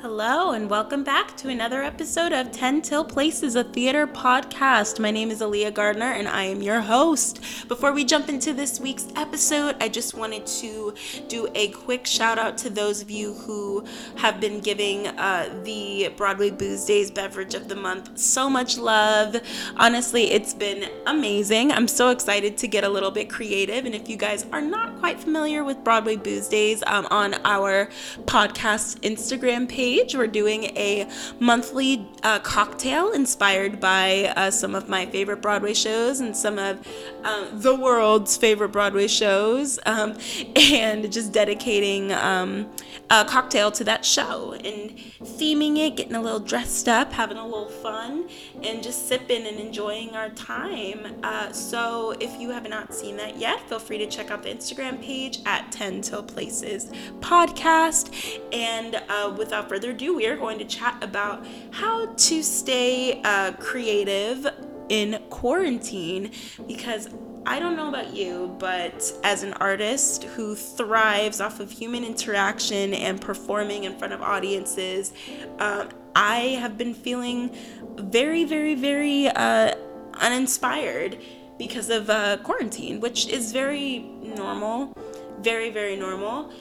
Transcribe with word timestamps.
Hello, 0.00 0.52
and 0.52 0.70
welcome 0.70 1.02
back 1.02 1.36
to 1.38 1.48
another 1.48 1.82
episode 1.82 2.32
of 2.32 2.52
10 2.52 2.82
Till 2.82 3.04
Places, 3.04 3.56
a 3.56 3.64
theater 3.64 4.06
podcast. 4.06 5.00
My 5.00 5.10
name 5.10 5.32
is 5.32 5.40
Aaliyah 5.40 5.74
Gardner, 5.74 6.12
and 6.12 6.28
I 6.28 6.44
am 6.44 6.62
your 6.62 6.80
host. 6.80 7.40
Before 7.66 7.92
we 7.92 8.04
jump 8.04 8.28
into 8.28 8.52
this 8.52 8.78
week's 8.78 9.08
episode, 9.16 9.74
I 9.80 9.88
just 9.88 10.14
wanted 10.14 10.46
to 10.46 10.94
do 11.26 11.48
a 11.56 11.70
quick 11.70 12.06
shout 12.06 12.38
out 12.38 12.56
to 12.58 12.70
those 12.70 13.02
of 13.02 13.10
you 13.10 13.34
who 13.34 13.84
have 14.18 14.40
been 14.40 14.60
giving 14.60 15.08
uh, 15.08 15.62
the 15.64 16.12
Broadway 16.16 16.50
Booze 16.50 16.84
Days 16.84 17.10
beverage 17.10 17.54
of 17.54 17.66
the 17.66 17.74
month 17.74 18.16
so 18.16 18.48
much 18.48 18.78
love. 18.78 19.34
Honestly, 19.78 20.30
it's 20.30 20.54
been 20.54 20.88
amazing. 21.08 21.72
I'm 21.72 21.88
so 21.88 22.10
excited 22.10 22.56
to 22.58 22.68
get 22.68 22.84
a 22.84 22.88
little 22.88 23.10
bit 23.10 23.28
creative. 23.28 23.84
And 23.84 23.96
if 23.96 24.08
you 24.08 24.16
guys 24.16 24.46
are 24.52 24.62
not 24.62 25.00
quite 25.00 25.18
familiar 25.18 25.64
with 25.64 25.82
Broadway 25.82 26.14
Booze 26.14 26.46
Days, 26.46 26.84
um, 26.86 27.08
on 27.10 27.34
our 27.44 27.86
podcast 28.26 29.00
Instagram 29.00 29.68
page, 29.68 29.87
we're 30.14 30.26
doing 30.26 30.64
a 30.76 31.08
monthly 31.38 32.06
uh, 32.22 32.38
cocktail 32.40 33.12
inspired 33.12 33.80
by 33.80 34.32
uh, 34.36 34.50
some 34.50 34.74
of 34.74 34.88
my 34.88 35.06
favorite 35.06 35.40
Broadway 35.40 35.74
shows 35.74 36.20
and 36.20 36.36
some 36.36 36.58
of 36.58 36.86
um, 37.24 37.48
the 37.60 37.74
world's 37.74 38.36
favorite 38.36 38.70
Broadway 38.70 39.06
shows, 39.06 39.78
um, 39.86 40.16
and 40.56 41.10
just 41.12 41.32
dedicating 41.32 42.12
um, 42.12 42.70
a 43.10 43.24
cocktail 43.24 43.70
to 43.72 43.84
that 43.84 44.04
show 44.04 44.52
and 44.52 44.96
theming 45.22 45.78
it, 45.78 45.96
getting 45.96 46.14
a 46.14 46.20
little 46.20 46.40
dressed 46.40 46.88
up, 46.88 47.12
having 47.12 47.36
a 47.36 47.44
little 47.44 47.68
fun, 47.68 48.28
and 48.62 48.82
just 48.82 49.08
sipping 49.08 49.46
and 49.46 49.60
enjoying 49.60 50.14
our 50.16 50.30
time. 50.30 51.18
Uh, 51.22 51.52
so 51.52 52.14
if 52.20 52.38
you 52.40 52.50
have 52.50 52.68
not 52.68 52.92
seen 52.92 53.16
that 53.16 53.38
yet, 53.38 53.60
feel 53.68 53.78
free 53.78 53.98
to 53.98 54.06
check 54.06 54.30
out 54.30 54.42
the 54.42 54.48
Instagram 54.48 55.00
page 55.00 55.40
at 55.46 55.70
10 55.70 56.02
Till 56.02 56.22
Places 56.22 56.86
podcast. 57.20 58.38
And 58.52 59.00
uh, 59.08 59.34
without 59.36 59.68
further 59.68 59.77
ado, 59.84 60.16
we 60.16 60.26
are 60.26 60.36
going 60.36 60.58
to 60.58 60.64
chat 60.64 61.02
about 61.02 61.46
how 61.70 62.06
to 62.06 62.42
stay 62.42 63.20
uh, 63.22 63.52
creative 63.52 64.46
in 64.88 65.22
quarantine 65.30 66.32
because 66.66 67.08
I 67.46 67.58
don't 67.58 67.76
know 67.76 67.88
about 67.88 68.14
you, 68.14 68.54
but 68.58 69.10
as 69.24 69.42
an 69.42 69.54
artist 69.54 70.24
who 70.24 70.54
thrives 70.54 71.40
off 71.40 71.60
of 71.60 71.70
human 71.70 72.04
interaction 72.04 72.92
and 72.92 73.20
performing 73.20 73.84
in 73.84 73.96
front 73.96 74.12
of 74.12 74.20
audiences, 74.20 75.12
um, 75.58 75.88
I 76.14 76.58
have 76.60 76.76
been 76.76 76.92
feeling 76.92 77.56
very, 77.96 78.44
very, 78.44 78.74
very 78.74 79.28
uh, 79.28 79.74
uninspired 80.14 81.18
because 81.58 81.90
of 81.90 82.10
uh, 82.10 82.36
quarantine, 82.38 83.00
which 83.00 83.28
is 83.28 83.52
very 83.52 84.00
normal, 84.22 84.92
very, 85.40 85.70
very 85.70 85.96
normal 85.96 86.52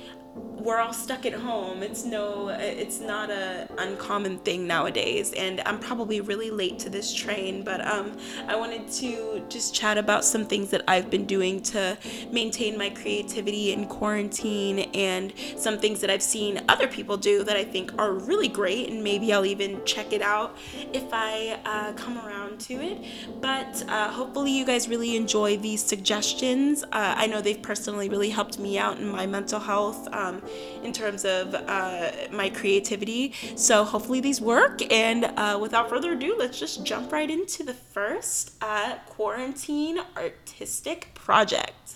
we're 0.68 0.80
all 0.80 0.94
stuck 0.94 1.26
at 1.26 1.34
home. 1.34 1.82
It's 1.82 2.04
no, 2.04 2.50
it's 2.50 3.00
not 3.00 3.30
a 3.30 3.68
uncommon 3.78 4.40
thing 4.40 4.68
nowadays, 4.68 5.34
and 5.34 5.62
I'm 5.62 5.80
probably 5.80 6.20
really 6.20 6.52
late 6.52 6.78
to 6.80 6.90
this 6.90 7.14
train. 7.14 7.64
But 7.64 7.86
um, 7.88 8.18
I 8.48 8.56
wanted 8.56 8.92
to 8.94 9.46
just 9.50 9.74
chat 9.74 9.98
about 9.98 10.26
some 10.26 10.46
things 10.46 10.70
that 10.72 10.84
I've 10.88 11.10
been 11.10 11.26
doing 11.26 11.62
to 11.64 11.98
maintain 12.32 12.78
my 12.78 12.90
creativity 12.90 13.72
in 13.72 13.88
quarantine, 13.88 14.80
and 14.94 15.34
some 15.58 15.78
things 15.78 16.02
that 16.02 16.10
I've 16.10 16.24
seen 16.24 16.62
other 16.68 16.88
people 16.88 17.18
do 17.18 17.44
that 17.44 17.56
I 17.56 17.64
think 17.64 17.94
are 17.98 18.14
really 18.14 18.48
great, 18.48 18.90
and 18.90 19.04
maybe 19.04 19.32
I'll 19.34 19.46
even 19.46 19.84
check 19.86 20.12
it 20.12 20.22
out 20.22 20.58
if 20.94 21.06
I 21.12 21.60
uh, 21.66 21.94
come 21.94 22.18
around 22.18 22.47
to 22.60 22.74
it. 22.74 22.98
But 23.42 23.84
uh, 23.88 24.12
hopefully, 24.12 24.52
you 24.52 24.66
guys 24.66 24.88
really 24.88 25.16
enjoy 25.16 25.58
these 25.58 25.84
suggestions. 25.84 26.84
Uh, 26.84 26.88
I 26.92 27.28
know 27.28 27.42
they've 27.42 27.62
personally 27.62 28.10
really 28.10 28.30
helped 28.30 28.60
me 28.60 28.78
out 28.78 28.98
in 28.98 29.08
my 29.08 29.26
mental 29.26 29.60
health. 29.60 30.08
Um, 30.14 30.42
in 30.84 30.94
terms 30.94 31.26
of 31.26 31.54
uh, 31.54 32.12
my 32.32 32.50
creativity. 32.50 33.34
So 33.56 33.84
hopefully 33.84 34.20
these 34.20 34.42
work. 34.42 34.82
And 34.92 35.26
uh, 35.26 35.58
without 35.62 35.90
further 35.90 36.14
ado, 36.14 36.36
let's 36.38 36.60
just 36.60 36.86
jump 36.86 37.12
right 37.12 37.30
into 37.30 37.64
the 37.64 37.74
first 37.74 38.56
uh, 38.62 38.96
quarantine 39.06 40.00
artistic 40.16 41.14
project. 41.14 41.96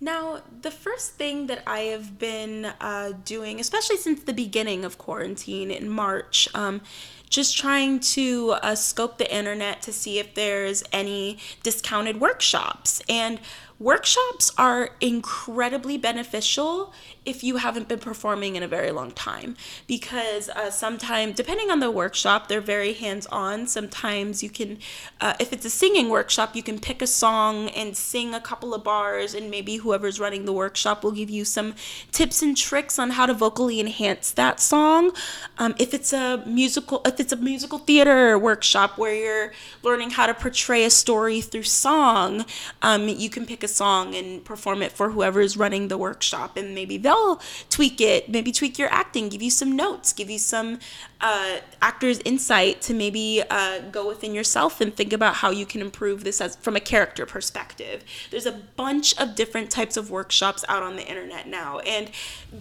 Now, 0.00 0.42
the 0.62 0.72
first 0.72 1.12
thing 1.12 1.46
that 1.46 1.62
I 1.64 1.80
have 1.94 2.18
been 2.18 2.72
uh, 2.80 3.12
doing, 3.24 3.60
especially 3.60 3.98
since 3.98 4.24
the 4.24 4.32
beginning 4.32 4.84
of 4.84 4.98
quarantine 4.98 5.70
in 5.70 5.88
March, 5.88 6.48
um, 6.54 6.80
just 7.32 7.56
trying 7.56 7.98
to 7.98 8.50
uh, 8.62 8.74
scope 8.74 9.16
the 9.16 9.34
internet 9.34 9.80
to 9.82 9.92
see 9.92 10.18
if 10.18 10.34
there's 10.34 10.82
any 10.92 11.38
discounted 11.62 12.20
workshops. 12.20 13.02
And 13.08 13.40
workshops 13.78 14.52
are 14.56 14.90
incredibly 15.00 15.96
beneficial 15.98 16.92
if 17.24 17.44
you 17.44 17.56
haven't 17.56 17.88
been 17.88 17.98
performing 17.98 18.56
in 18.56 18.62
a 18.62 18.68
very 18.68 18.90
long 18.90 19.10
time 19.12 19.56
because 19.86 20.48
uh, 20.50 20.70
sometimes 20.70 21.36
depending 21.36 21.70
on 21.70 21.80
the 21.80 21.90
workshop 21.90 22.48
they're 22.48 22.60
very 22.60 22.92
hands-on. 22.92 23.66
Sometimes 23.66 24.42
you 24.42 24.50
can 24.50 24.78
uh, 25.20 25.34
if 25.38 25.52
it's 25.52 25.64
a 25.64 25.70
singing 25.70 26.08
workshop 26.08 26.56
you 26.56 26.62
can 26.62 26.78
pick 26.78 27.00
a 27.02 27.06
song 27.06 27.68
and 27.70 27.96
sing 27.96 28.34
a 28.34 28.40
couple 28.40 28.74
of 28.74 28.82
bars 28.82 29.34
and 29.34 29.50
maybe 29.50 29.76
whoever's 29.76 30.18
running 30.18 30.44
the 30.44 30.52
workshop 30.52 31.04
will 31.04 31.12
give 31.12 31.30
you 31.30 31.44
some 31.44 31.74
tips 32.10 32.42
and 32.42 32.56
tricks 32.56 32.98
on 32.98 33.10
how 33.10 33.26
to 33.26 33.34
vocally 33.34 33.78
enhance 33.80 34.32
that 34.32 34.60
song. 34.60 35.12
Um, 35.58 35.74
if 35.78 35.94
it's 35.94 36.12
a 36.12 36.42
musical 36.46 37.02
if 37.04 37.20
it's 37.20 37.32
a 37.32 37.36
musical 37.36 37.78
theater 37.78 38.38
workshop 38.38 38.98
where 38.98 39.14
you're 39.14 39.52
learning 39.82 40.10
how 40.10 40.26
to 40.26 40.34
portray 40.34 40.84
a 40.84 40.90
story 40.90 41.40
through 41.40 41.62
song 41.62 42.44
um, 42.82 43.08
you 43.08 43.30
can 43.30 43.46
pick 43.46 43.62
a 43.62 43.68
song 43.72 44.14
and 44.14 44.44
perform 44.44 44.82
it 44.82 44.92
for 44.92 45.10
whoever's 45.10 45.56
running 45.56 45.88
the 45.88 45.98
workshop 45.98 46.56
and 46.56 46.74
maybe 46.74 46.98
they'll 46.98 47.12
they'll 47.12 47.40
tweak 47.70 48.00
it, 48.00 48.28
maybe 48.28 48.52
tweak 48.52 48.78
your 48.78 48.88
acting, 48.92 49.28
give 49.28 49.42
you 49.42 49.50
some 49.50 49.74
notes, 49.76 50.12
give 50.12 50.30
you 50.30 50.38
some 50.38 50.78
uh, 51.20 51.58
actor's 51.80 52.18
insight 52.24 52.80
to 52.82 52.94
maybe 52.94 53.42
uh, 53.48 53.80
go 53.90 54.08
within 54.08 54.34
yourself 54.34 54.80
and 54.80 54.94
think 54.94 55.12
about 55.12 55.36
how 55.36 55.50
you 55.50 55.64
can 55.64 55.80
improve 55.80 56.24
this 56.24 56.40
as 56.40 56.56
from 56.56 56.76
a 56.76 56.80
character 56.80 57.26
perspective. 57.26 58.04
There's 58.30 58.46
a 58.46 58.52
bunch 58.52 59.18
of 59.18 59.34
different 59.34 59.70
types 59.70 59.96
of 59.96 60.10
workshops 60.10 60.64
out 60.68 60.82
on 60.82 60.96
the 60.96 61.06
internet 61.06 61.46
now, 61.46 61.78
and 61.80 62.10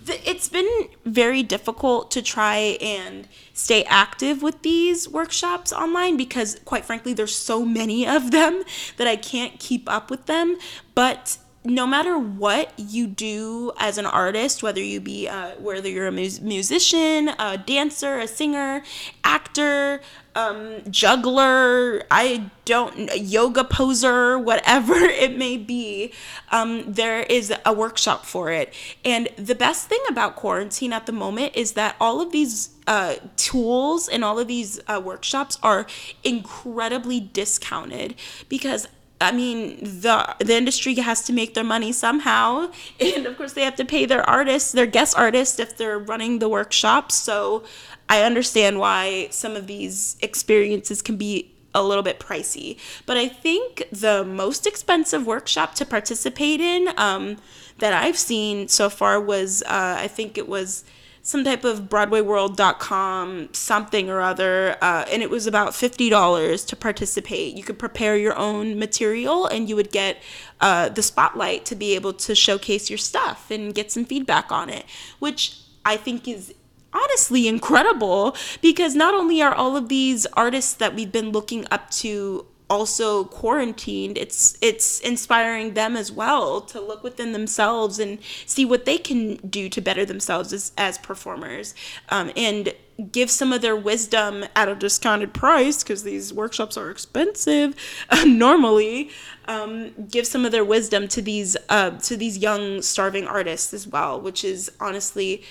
th- 0.05 0.21
it's 0.25 0.49
been 0.49 0.89
very 1.05 1.43
difficult 1.43 2.11
to 2.11 2.21
try 2.21 2.77
and 2.81 3.27
stay 3.61 3.83
active 3.83 4.41
with 4.41 4.61
these 4.63 5.07
workshops 5.07 5.71
online 5.71 6.17
because, 6.17 6.59
quite 6.65 6.83
frankly, 6.83 7.13
there's 7.13 7.35
so 7.35 7.63
many 7.63 8.07
of 8.07 8.31
them 8.31 8.63
that 8.97 9.07
I 9.07 9.15
can't 9.15 9.59
keep 9.59 9.89
up 9.89 10.09
with 10.09 10.25
them. 10.25 10.57
But 10.95 11.37
no 11.63 11.85
matter 11.85 12.17
what 12.17 12.73
you 12.77 13.05
do 13.05 13.71
as 13.77 13.99
an 13.99 14.05
artist, 14.05 14.63
whether 14.63 14.81
you 14.81 14.99
be 14.99 15.27
uh, 15.27 15.51
whether 15.59 15.87
you're 15.87 16.07
a 16.07 16.11
mu- 16.11 16.41
musician, 16.41 17.29
a 17.37 17.57
dancer, 17.57 18.17
a 18.19 18.27
singer, 18.27 18.83
actor, 19.23 20.01
um, 20.35 20.81
juggler, 20.89 22.03
I 22.09 22.49
don't 22.65 23.09
yoga 23.17 23.63
poser, 23.63 24.37
whatever 24.39 24.95
it 24.95 25.37
may 25.37 25.57
be, 25.57 26.13
um, 26.51 26.93
there 26.93 27.21
is 27.23 27.53
a 27.65 27.73
workshop 27.73 28.25
for 28.25 28.51
it. 28.51 28.73
And 29.03 29.29
the 29.37 29.55
best 29.55 29.87
thing 29.89 30.01
about 30.09 30.35
quarantine 30.35 30.93
at 30.93 31.05
the 31.05 31.11
moment 31.11 31.55
is 31.55 31.73
that 31.73 31.95
all 31.99 32.21
of 32.21 32.31
these 32.31 32.69
uh, 32.87 33.15
tools 33.37 34.07
and 34.07 34.23
all 34.23 34.39
of 34.39 34.47
these 34.47 34.79
uh, 34.87 35.01
workshops 35.03 35.57
are 35.61 35.85
incredibly 36.23 37.19
discounted 37.19 38.15
because 38.49 38.87
I 39.21 39.31
mean, 39.31 39.77
the 39.79 40.35
the 40.39 40.57
industry 40.57 40.95
has 40.95 41.23
to 41.25 41.33
make 41.33 41.53
their 41.53 41.63
money 41.63 41.91
somehow, 41.91 42.71
and 42.99 43.27
of 43.27 43.37
course 43.37 43.53
they 43.53 43.63
have 43.63 43.75
to 43.75 43.85
pay 43.85 44.05
their 44.05 44.27
artists, 44.27 44.71
their 44.71 44.87
guest 44.87 45.15
artists, 45.15 45.59
if 45.59 45.77
they're 45.77 45.99
running 45.99 46.39
the 46.39 46.49
workshops. 46.49 47.15
So 47.15 47.63
I 48.11 48.23
understand 48.23 48.77
why 48.77 49.29
some 49.31 49.55
of 49.55 49.67
these 49.67 50.17
experiences 50.21 51.01
can 51.01 51.15
be 51.15 51.55
a 51.73 51.81
little 51.81 52.03
bit 52.03 52.19
pricey. 52.19 52.77
But 53.05 53.15
I 53.15 53.29
think 53.29 53.87
the 53.89 54.25
most 54.25 54.67
expensive 54.67 55.25
workshop 55.25 55.75
to 55.75 55.85
participate 55.85 56.59
in 56.59 56.89
um, 56.97 57.37
that 57.77 57.93
I've 57.93 58.17
seen 58.17 58.67
so 58.67 58.89
far 58.89 59.21
was, 59.21 59.63
uh, 59.63 59.95
I 59.97 60.09
think 60.09 60.37
it 60.37 60.49
was 60.49 60.83
some 61.21 61.45
type 61.45 61.63
of 61.63 61.83
BroadwayWorld.com 61.83 63.53
something 63.53 64.09
or 64.09 64.19
other, 64.19 64.75
uh, 64.81 65.05
and 65.09 65.23
it 65.23 65.29
was 65.29 65.47
about 65.47 65.73
fifty 65.73 66.09
dollars 66.09 66.65
to 66.65 66.75
participate. 66.75 67.55
You 67.55 67.63
could 67.63 67.79
prepare 67.79 68.17
your 68.17 68.35
own 68.35 68.77
material, 68.77 69.45
and 69.45 69.69
you 69.69 69.77
would 69.77 69.91
get 69.91 70.17
uh, 70.59 70.89
the 70.89 71.03
spotlight 71.03 71.63
to 71.65 71.75
be 71.75 71.95
able 71.95 72.11
to 72.13 72.35
showcase 72.35 72.89
your 72.89 72.97
stuff 72.97 73.49
and 73.51 73.73
get 73.73 73.89
some 73.89 74.03
feedback 74.03 74.51
on 74.51 74.69
it, 74.69 74.83
which 75.19 75.59
I 75.85 75.95
think 75.95 76.27
is 76.27 76.53
honestly 76.93 77.47
incredible 77.47 78.35
because 78.61 78.95
not 78.95 79.13
only 79.13 79.41
are 79.41 79.53
all 79.53 79.77
of 79.77 79.89
these 79.89 80.25
artists 80.33 80.73
that 80.73 80.93
we've 80.95 81.11
been 81.11 81.31
looking 81.31 81.65
up 81.71 81.89
to 81.89 82.45
also 82.71 83.25
quarantined 83.25 84.17
it's 84.17 84.57
it's 84.61 85.01
inspiring 85.01 85.73
them 85.73 85.97
as 85.97 86.09
well 86.09 86.61
to 86.61 86.79
look 86.79 87.03
within 87.03 87.33
themselves 87.33 87.99
and 87.99 88.17
see 88.45 88.63
what 88.63 88.85
they 88.85 88.97
can 88.97 89.35
do 89.37 89.67
to 89.67 89.81
better 89.81 90.05
themselves 90.05 90.53
as, 90.53 90.71
as 90.77 90.97
performers 90.97 91.75
um, 92.09 92.31
and 92.37 92.73
give 93.11 93.29
some 93.29 93.51
of 93.51 93.61
their 93.61 93.75
wisdom 93.75 94.45
at 94.55 94.69
a 94.69 94.75
discounted 94.75 95.33
price 95.33 95.83
because 95.83 96.03
these 96.03 96.33
workshops 96.33 96.77
are 96.77 96.89
expensive 96.89 97.75
uh, 98.09 98.23
normally 98.25 99.09
um, 99.49 99.91
give 100.09 100.25
some 100.25 100.45
of 100.45 100.53
their 100.53 100.63
wisdom 100.63 101.09
to 101.09 101.21
these 101.21 101.57
uh, 101.67 101.89
to 101.91 102.15
these 102.15 102.37
young 102.37 102.81
starving 102.81 103.27
artists 103.27 103.73
as 103.73 103.85
well 103.85 104.19
which 104.19 104.45
is 104.45 104.71
honestly 104.79 105.43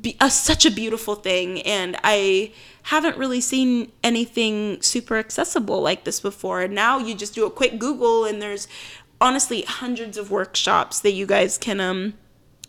be, 0.00 0.16
a, 0.20 0.30
such 0.30 0.64
a 0.64 0.70
beautiful 0.70 1.14
thing 1.14 1.60
and 1.62 1.96
i 2.04 2.52
haven't 2.82 3.16
really 3.16 3.40
seen 3.40 3.92
anything 4.02 4.80
super 4.82 5.16
accessible 5.16 5.80
like 5.80 6.04
this 6.04 6.20
before. 6.20 6.62
And 6.62 6.74
now 6.74 6.98
you 6.98 7.14
just 7.14 7.34
do 7.34 7.46
a 7.46 7.50
quick 7.50 7.78
google 7.78 8.24
and 8.24 8.42
there's 8.42 8.66
honestly 9.20 9.62
hundreds 9.62 10.16
of 10.18 10.30
workshops 10.30 11.00
that 11.00 11.12
you 11.12 11.26
guys 11.26 11.56
can 11.58 11.80
um 11.80 12.14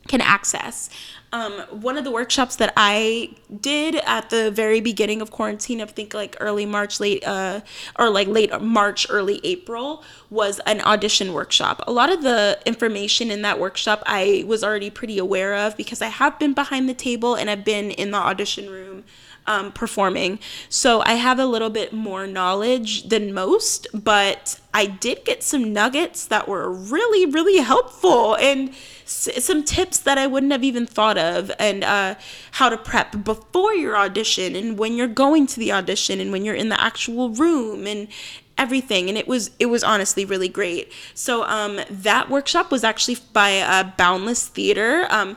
can 0.07 0.21
access 0.21 0.89
um, 1.33 1.53
one 1.71 1.97
of 1.97 2.03
the 2.03 2.11
workshops 2.11 2.57
that 2.57 2.73
I 2.77 3.31
did 3.59 3.95
at 4.05 4.29
the 4.29 4.51
very 4.51 4.81
beginning 4.81 5.19
of 5.19 5.31
quarantine, 5.31 5.81
I 5.81 5.85
think 5.85 6.13
like 6.13 6.37
early 6.39 6.67
March, 6.67 6.99
late 6.99 7.27
uh, 7.27 7.61
or 7.97 8.11
like 8.11 8.27
late 8.27 8.61
March, 8.61 9.07
early 9.09 9.41
April, 9.43 10.03
was 10.29 10.59
an 10.67 10.79
audition 10.81 11.33
workshop. 11.33 11.83
A 11.87 11.91
lot 11.91 12.13
of 12.13 12.21
the 12.21 12.59
information 12.67 13.31
in 13.31 13.41
that 13.41 13.59
workshop 13.59 14.03
I 14.05 14.43
was 14.45 14.63
already 14.63 14.91
pretty 14.91 15.17
aware 15.17 15.55
of 15.55 15.75
because 15.75 16.03
I 16.03 16.09
have 16.09 16.37
been 16.37 16.53
behind 16.53 16.87
the 16.87 16.93
table 16.93 17.33
and 17.33 17.49
I've 17.49 17.65
been 17.65 17.89
in 17.89 18.11
the 18.11 18.17
audition 18.17 18.69
room 18.69 19.03
um, 19.47 19.71
performing. 19.71 20.39
So 20.69 21.01
I 21.01 21.13
have 21.13 21.39
a 21.39 21.45
little 21.45 21.69
bit 21.69 21.93
more 21.93 22.27
knowledge 22.27 23.09
than 23.09 23.33
most, 23.33 23.87
but 23.93 24.59
I 24.73 24.85
did 24.85 25.25
get 25.25 25.43
some 25.43 25.73
nuggets 25.73 26.25
that 26.25 26.47
were 26.47 26.71
really, 26.71 27.25
really 27.25 27.57
helpful 27.57 28.35
and 28.37 28.69
s- 29.05 29.29
some 29.43 29.63
tips 29.63 29.99
that 29.99 30.17
I 30.17 30.27
wouldn't 30.27 30.51
have 30.51 30.63
even 30.63 30.85
thought 30.85 31.17
of, 31.17 31.51
and 31.59 31.83
uh, 31.83 32.15
how 32.51 32.69
to 32.69 32.77
prep 32.77 33.23
before 33.23 33.73
your 33.73 33.97
audition 33.97 34.55
and 34.55 34.77
when 34.77 34.93
you're 34.93 35.07
going 35.07 35.47
to 35.47 35.59
the 35.59 35.71
audition 35.71 36.19
and 36.19 36.31
when 36.31 36.45
you're 36.45 36.55
in 36.55 36.69
the 36.69 36.81
actual 36.81 37.29
room 37.29 37.85
and 37.85 38.07
everything 38.55 39.09
and 39.09 39.17
it 39.17 39.27
was 39.27 39.49
it 39.57 39.65
was 39.65 39.83
honestly 39.83 40.25
really 40.25 40.47
great 40.47 40.91
so 41.15 41.43
um 41.45 41.79
that 41.89 42.29
workshop 42.29 42.69
was 42.69 42.83
actually 42.83 43.17
by 43.33 43.57
uh, 43.59 43.83
boundless 43.97 44.47
theater 44.47 45.07
um 45.09 45.35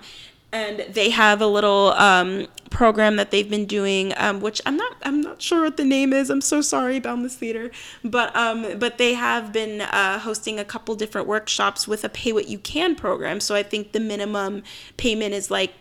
and 0.52 0.80
they 0.92 1.10
have 1.10 1.40
a 1.40 1.46
little 1.46 1.92
um, 1.92 2.46
program 2.76 3.16
that 3.16 3.30
they've 3.30 3.48
been 3.48 3.64
doing, 3.64 4.12
um, 4.18 4.38
which 4.40 4.60
I'm 4.66 4.76
not 4.76 4.96
I'm 5.02 5.22
not 5.22 5.40
sure 5.40 5.62
what 5.62 5.78
the 5.78 5.84
name 5.84 6.12
is. 6.12 6.28
I'm 6.28 6.42
so 6.42 6.60
sorry, 6.60 7.00
Boundless 7.00 7.34
Theater, 7.34 7.70
but 8.04 8.36
um, 8.36 8.78
but 8.78 8.98
they 8.98 9.14
have 9.14 9.50
been 9.50 9.80
uh, 9.80 10.18
hosting 10.18 10.60
a 10.60 10.64
couple 10.64 10.94
different 10.94 11.26
workshops 11.26 11.88
with 11.88 12.04
a 12.04 12.10
pay 12.10 12.34
what 12.34 12.48
you 12.48 12.58
can 12.58 12.94
program. 12.94 13.40
So 13.40 13.54
I 13.54 13.62
think 13.62 13.92
the 13.92 14.00
minimum 14.00 14.62
payment 14.98 15.32
is 15.32 15.50
like 15.50 15.72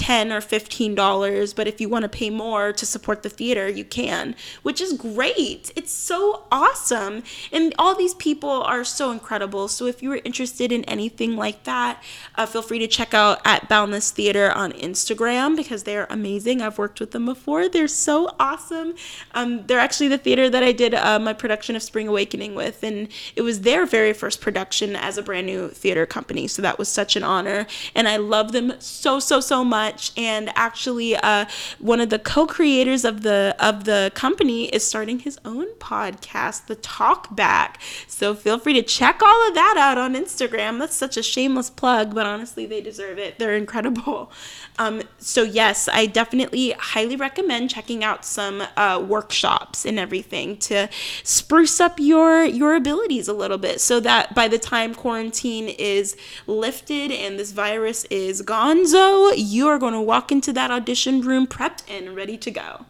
10 0.00 0.32
or 0.32 0.40
15 0.40 0.94
dollars 0.94 1.52
but 1.52 1.68
if 1.68 1.78
you 1.78 1.86
want 1.86 2.04
to 2.04 2.08
pay 2.08 2.30
more 2.30 2.72
to 2.72 2.86
support 2.86 3.22
the 3.22 3.28
theater 3.28 3.68
you 3.68 3.84
can 3.84 4.34
which 4.62 4.80
is 4.80 4.94
great. 4.94 5.70
It's 5.76 5.92
so 5.92 6.44
awesome. 6.50 7.22
And 7.52 7.74
all 7.78 7.94
these 7.94 8.14
people 8.14 8.50
are 8.50 8.82
so 8.82 9.10
incredible. 9.10 9.68
So 9.68 9.84
if 9.86 10.02
you 10.02 10.10
are 10.12 10.20
interested 10.24 10.72
in 10.72 10.84
anything 10.84 11.36
like 11.36 11.64
that 11.64 12.02
uh, 12.36 12.46
feel 12.46 12.62
free 12.62 12.78
to 12.78 12.86
check 12.86 13.12
out 13.12 13.40
at 13.44 13.68
boundless 13.68 14.10
theater 14.10 14.50
on 14.52 14.72
instagram 14.72 15.54
because 15.54 15.82
they're 15.82 16.06
amazing. 16.08 16.62
I've 16.62 16.78
worked 16.78 16.98
with 16.98 17.10
them 17.10 17.26
before. 17.26 17.68
They're 17.68 17.88
so 17.88 18.34
awesome. 18.40 18.94
Um, 19.32 19.66
they're 19.66 19.78
actually 19.78 20.08
the 20.08 20.18
theater 20.18 20.48
that 20.48 20.62
i 20.62 20.72
did 20.72 20.94
uh, 20.94 21.18
my 21.18 21.34
production 21.34 21.76
of 21.76 21.82
spring 21.82 22.08
awakening 22.08 22.54
with 22.54 22.82
and 22.82 23.08
it 23.36 23.42
was 23.42 23.60
their 23.60 23.84
very 23.84 24.14
first 24.14 24.40
production 24.40 24.96
as 24.96 25.18
a 25.18 25.22
brand 25.22 25.46
new 25.46 25.68
theater 25.68 26.06
company. 26.06 26.48
So 26.48 26.62
that 26.62 26.78
was 26.78 26.88
such 26.88 27.16
an 27.16 27.22
honor 27.22 27.66
and 27.94 28.08
i 28.08 28.16
love 28.16 28.52
them 28.52 28.72
so 28.78 29.20
so 29.20 29.40
so 29.40 29.64
much 29.64 29.89
much 29.90 30.12
and 30.16 30.50
actually 30.54 31.16
uh, 31.16 31.44
one 31.78 32.00
of 32.00 32.10
the 32.10 32.18
co-creators 32.18 33.04
of 33.04 33.22
the 33.22 33.56
of 33.58 33.84
the 33.84 34.12
company 34.14 34.66
is 34.66 34.86
starting 34.86 35.20
his 35.20 35.38
own 35.44 35.66
podcast 35.74 36.66
the 36.66 36.76
talk 36.76 37.34
back. 37.34 37.80
So 38.06 38.34
feel 38.34 38.58
free 38.58 38.74
to 38.74 38.82
check 38.82 39.20
all 39.22 39.48
of 39.48 39.54
that 39.54 39.76
out 39.76 39.98
on 39.98 40.14
instagram. 40.14 40.78
That's 40.78 40.94
such 40.94 41.16
a 41.16 41.22
shameless 41.22 41.70
plug 41.70 42.14
but 42.14 42.26
honestly 42.26 42.66
they 42.66 42.80
deserve 42.80 43.18
it. 43.18 43.38
They're 43.38 43.56
incredible. 43.56 44.30
Um, 44.78 45.02
so 45.18 45.42
yes 45.42 45.88
i 45.92 46.06
definitely 46.06 46.70
highly 46.70 47.14
recommend 47.14 47.68
checking 47.68 48.02
out 48.02 48.24
some 48.24 48.62
uh, 48.78 49.04
workshops 49.06 49.84
and 49.84 49.98
everything 49.98 50.56
to 50.58 50.88
spruce 51.22 51.80
up 51.80 52.00
your 52.00 52.44
your 52.44 52.74
abilities 52.74 53.28
a 53.28 53.34
little 53.34 53.58
bit 53.58 53.78
so 53.80 54.00
that 54.00 54.34
by 54.34 54.48
the 54.48 54.58
time 54.58 54.94
quarantine 54.94 55.68
is 55.68 56.16
lifted 56.46 57.10
and 57.12 57.38
this 57.38 57.52
virus 57.52 58.04
is 58.04 58.40
gonzo 58.40 59.32
you 59.36 59.68
are 59.68 59.78
going 59.80 59.94
to 59.94 60.00
walk 60.00 60.30
into 60.30 60.52
that 60.52 60.70
audition 60.70 61.20
room 61.20 61.46
prepped 61.46 61.82
and 61.88 62.14
ready 62.14 62.36
to 62.38 62.50
go. 62.50 62.86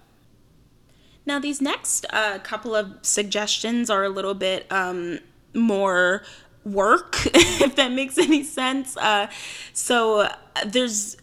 Now, 1.25 1.38
these 1.38 1.60
next 1.60 2.06
uh, 2.10 2.38
couple 2.40 2.75
of 2.75 2.98
suggestions 3.02 3.88
are 3.88 4.04
a 4.04 4.08
little 4.08 4.34
bit 4.34 4.70
um, 4.70 5.20
more 5.54 6.22
work, 6.64 7.16
if 7.34 7.76
that 7.76 7.92
makes 7.92 8.19
any 8.19 8.42
sense. 8.42 8.96
Uh, 8.96 9.28
so 9.72 10.28
there's 10.66 11.16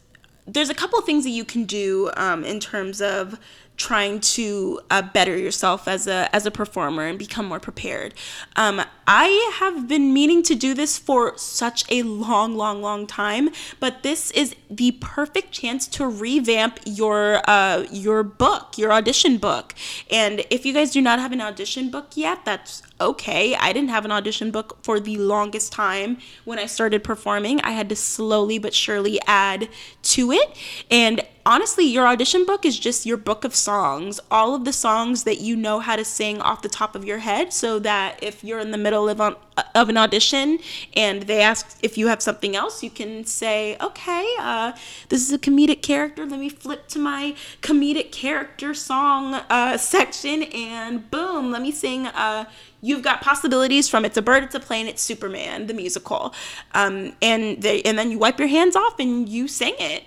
there's 0.50 0.69
a 0.69 0.74
couple 0.74 1.00
things 1.01 1.25
that 1.25 1.31
you 1.31 1.43
can 1.43 1.65
do 1.65 2.09
um, 2.15 2.45
in 2.45 2.59
terms 2.59 3.01
of 3.01 3.38
trying 3.77 4.19
to 4.19 4.81
uh, 4.89 5.03
better 5.03 5.38
yourself 5.38 5.88
as 5.88 6.07
a 6.07 6.36
as 6.36 6.46
a 6.46 6.51
performer 6.51 7.05
and 7.05 7.17
become 7.17 7.46
more 7.46 7.60
prepared. 7.60 8.13
Um, 8.55 8.81
I 9.05 9.51
have 9.60 9.88
been 9.88 10.13
meaning 10.13 10.43
to 10.43 10.55
do 10.55 10.74
this 10.74 10.98
for 10.98 11.38
such 11.38 11.89
a 11.89 12.01
long, 12.01 12.57
long, 12.57 12.81
long 12.81 13.07
time, 13.07 13.50
but 13.79 14.03
this 14.03 14.31
is 14.31 14.55
the 14.69 14.91
perfect 15.00 15.53
chance 15.53 15.88
to 15.88 16.07
revamp 16.07 16.79
your 16.86 17.41
uh, 17.48 17.86
your 17.91 18.24
book, 18.24 18.77
your 18.77 18.91
audition 18.91 19.38
book. 19.38 19.75
And 20.12 20.43
if 20.50 20.65
you 20.65 20.74
guys 20.74 20.91
do 20.91 21.01
not 21.01 21.19
have 21.19 21.31
an 21.31 21.39
audition 21.39 21.89
book 21.89 22.07
yet, 22.15 22.43
that's 22.43 22.81
okay. 23.00 23.55
I 23.55 23.72
didn't 23.74 23.89
have 23.89 24.05
an 24.05 24.12
audition 24.12 24.51
book 24.51 24.79
for 24.81 25.00
the 25.00 25.17
longest 25.17 25.72
time 25.72 26.17
when 26.46 26.57
I 26.57 26.65
started 26.65 27.03
performing. 27.03 27.62
I 27.62 27.72
had 27.72 27.89
to 27.89 27.96
slowly 27.96 28.57
but 28.57 28.74
surely 28.74 29.19
add 29.27 29.69
to 30.01 30.31
it. 30.31 30.57
And 30.89 31.22
honestly, 31.47 31.85
your 31.85 32.05
audition 32.05 32.45
book 32.45 32.65
is 32.65 32.77
just 32.77 33.05
your 33.05 33.15
book 33.15 33.45
of 33.45 33.55
songs, 33.55 34.19
all 34.29 34.53
of 34.53 34.65
the 34.65 34.73
songs 34.73 35.23
that 35.23 35.39
you 35.39 35.55
know 35.55 35.79
how 35.79 35.95
to 35.95 36.03
sing 36.03 36.41
off 36.41 36.61
the 36.61 36.67
top 36.67 36.93
of 36.93 37.05
your 37.05 37.19
head, 37.19 37.53
so 37.53 37.79
that 37.79 38.19
if 38.21 38.43
you're 38.43 38.59
in 38.59 38.71
the 38.71 38.77
middle 38.77 39.07
of, 39.07 39.21
of 39.21 39.89
an 39.89 39.95
audition 39.95 40.59
and 40.93 41.23
they 41.23 41.41
ask 41.41 41.79
if 41.81 41.97
you 41.97 42.07
have 42.07 42.21
something 42.21 42.53
else, 42.53 42.83
you 42.83 42.89
can 42.89 43.23
say, 43.25 43.77
okay, 43.79 44.27
uh, 44.39 44.73
this 45.07 45.21
is 45.21 45.31
a 45.31 45.39
comedic 45.39 45.81
character. 45.81 46.25
Let 46.25 46.39
me 46.39 46.49
flip 46.49 46.89
to 46.89 46.99
my 46.99 47.33
comedic 47.61 48.11
character 48.11 48.73
song 48.73 49.35
uh, 49.49 49.77
section, 49.77 50.43
and 50.43 51.09
boom, 51.09 51.51
let 51.51 51.61
me 51.61 51.71
sing. 51.71 52.07
Uh, 52.07 52.43
you've 52.81 53.01
got 53.01 53.21
possibilities 53.21 53.89
from 53.89 54.05
it's 54.05 54.17
a 54.17 54.21
bird 54.21 54.43
it's 54.43 54.53
a 54.53 54.59
plane 54.59 54.87
it's 54.87 55.01
superman 55.01 55.65
the 55.65 55.73
musical 55.73 56.33
um, 56.73 57.11
and 57.21 57.61
they 57.61 57.81
and 57.81 57.97
then 57.97 58.11
you 58.11 58.19
wipe 58.19 58.37
your 58.37 58.47
hands 58.47 58.75
off 58.75 58.99
and 58.99 59.27
you 59.27 59.47
sing 59.47 59.73
it 59.79 60.03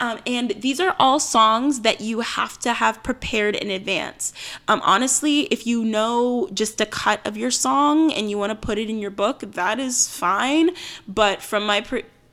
um, 0.00 0.18
and 0.26 0.50
these 0.60 0.80
are 0.80 0.96
all 0.98 1.20
songs 1.20 1.80
that 1.80 2.00
you 2.00 2.20
have 2.20 2.58
to 2.60 2.72
have 2.74 3.02
prepared 3.02 3.54
in 3.54 3.70
advance. 3.70 4.32
Um, 4.66 4.80
honestly, 4.84 5.42
if 5.42 5.66
you 5.66 5.84
know 5.84 6.48
just 6.52 6.80
a 6.80 6.86
cut 6.86 7.24
of 7.26 7.36
your 7.36 7.50
song 7.50 8.12
and 8.12 8.28
you 8.28 8.36
want 8.36 8.50
to 8.50 8.66
put 8.66 8.78
it 8.78 8.90
in 8.90 8.98
your 8.98 9.10
book, 9.10 9.40
that 9.40 9.78
is 9.78 10.08
fine. 10.08 10.70
But 11.06 11.42
from 11.42 11.64
my 11.64 11.84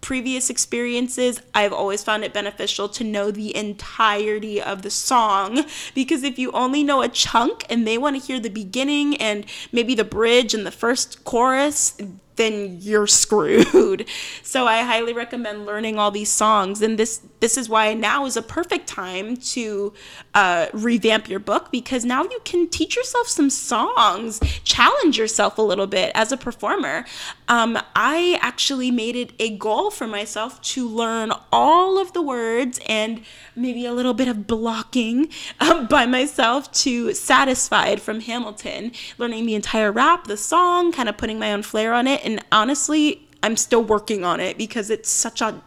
previous 0.02 0.50
experiences, 0.50 1.42
I've 1.54 1.72
always 1.72 2.04
found 2.04 2.24
it 2.24 2.34
beneficial 2.34 2.90
to 2.90 3.04
know 3.04 3.30
the 3.30 3.56
entirety 3.56 4.62
of 4.62 4.82
the 4.82 4.90
song 4.90 5.64
because 5.94 6.24
if 6.24 6.40
you 6.40 6.52
only 6.52 6.84
know 6.84 7.02
a 7.02 7.08
chunk 7.08 7.66
and 7.70 7.88
they 7.88 7.98
want 7.98 8.20
to 8.20 8.26
hear 8.26 8.40
the 8.40 8.50
beginning 8.50 9.16
and 9.18 9.46
maybe 9.72 9.94
the 9.94 10.04
bridge 10.04 10.54
and 10.54 10.66
the 10.66 10.72
first 10.72 11.24
chorus, 11.24 11.96
then 12.36 12.78
you're 12.80 13.08
screwed. 13.08 14.08
So 14.44 14.68
I 14.68 14.82
highly 14.82 15.14
recommend 15.14 15.66
learning 15.66 15.98
all 15.98 16.12
these 16.12 16.30
songs, 16.30 16.82
and 16.82 17.00
this 17.00 17.22
this 17.40 17.58
is 17.58 17.68
why 17.68 17.94
now 17.94 18.26
is 18.26 18.38
a 18.38 18.42
perfect 18.42 18.88
time 18.88 19.36
to 19.38 19.94
uh, 20.36 20.68
revamp 20.74 21.28
your 21.28 21.40
book 21.40 21.72
because 21.72 22.06
now 22.06 22.24
you 22.24 22.40
can 22.46 22.70
teach 22.70 22.96
yourself 22.96 23.28
some 23.28 23.50
songs, 23.50 24.40
challenge 24.64 25.18
yourself 25.18 25.58
a 25.58 25.62
little 25.62 25.88
bit 25.88 26.12
as 26.14 26.32
a 26.32 26.38
performer. 26.38 27.06
Um, 27.48 27.80
I 27.96 28.38
actually 28.42 28.92
made 28.92 29.16
it 29.16 29.34
a 29.40 29.58
goal 29.58 29.90
for 29.90 30.06
myself 30.06 30.62
to 30.62 30.88
learn 30.88 31.32
all 31.52 32.00
of 32.00 32.14
the 32.14 32.22
words 32.22 32.80
and 32.88 33.24
maybe 33.56 33.86
a 33.86 33.94
little 33.94 34.14
bit 34.14 34.28
of 34.28 34.46
blocking 34.48 35.30
um, 35.60 35.88
by 35.88 36.06
myself 36.06 36.72
to 36.72 37.14
Satisfied 37.14 38.02
from 38.02 38.22
Hamilton, 38.22 38.92
learning 39.18 39.48
the 39.48 39.56
entire 39.56 39.92
rap, 39.92 40.28
the 40.28 40.38
song, 40.38 40.92
kind 40.92 41.10
of 41.10 41.18
putting 41.18 41.40
my 41.40 41.52
own 41.52 41.64
flair 41.64 41.94
on 41.94 42.08
it. 42.08 42.21
And 42.24 42.44
honestly, 42.52 43.28
I'm 43.44 43.58
still 43.58 43.84
working 43.84 44.24
on 44.24 44.40
it 44.40 44.58
because 44.58 44.90
it's 44.90 45.10
such 45.10 45.42
a, 45.42 45.62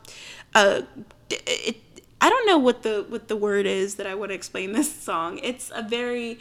a 0.54 0.84
it, 1.30 1.76
I 2.20 2.30
don't 2.30 2.46
know 2.46 2.58
what 2.58 2.82
the 2.82 3.04
what 3.08 3.28
the 3.28 3.36
word 3.36 3.66
is 3.66 3.96
that 3.96 4.06
I 4.06 4.14
would 4.14 4.30
explain 4.30 4.72
this 4.72 4.92
song. 4.94 5.38
It's 5.42 5.70
a 5.74 5.82
very 5.82 6.38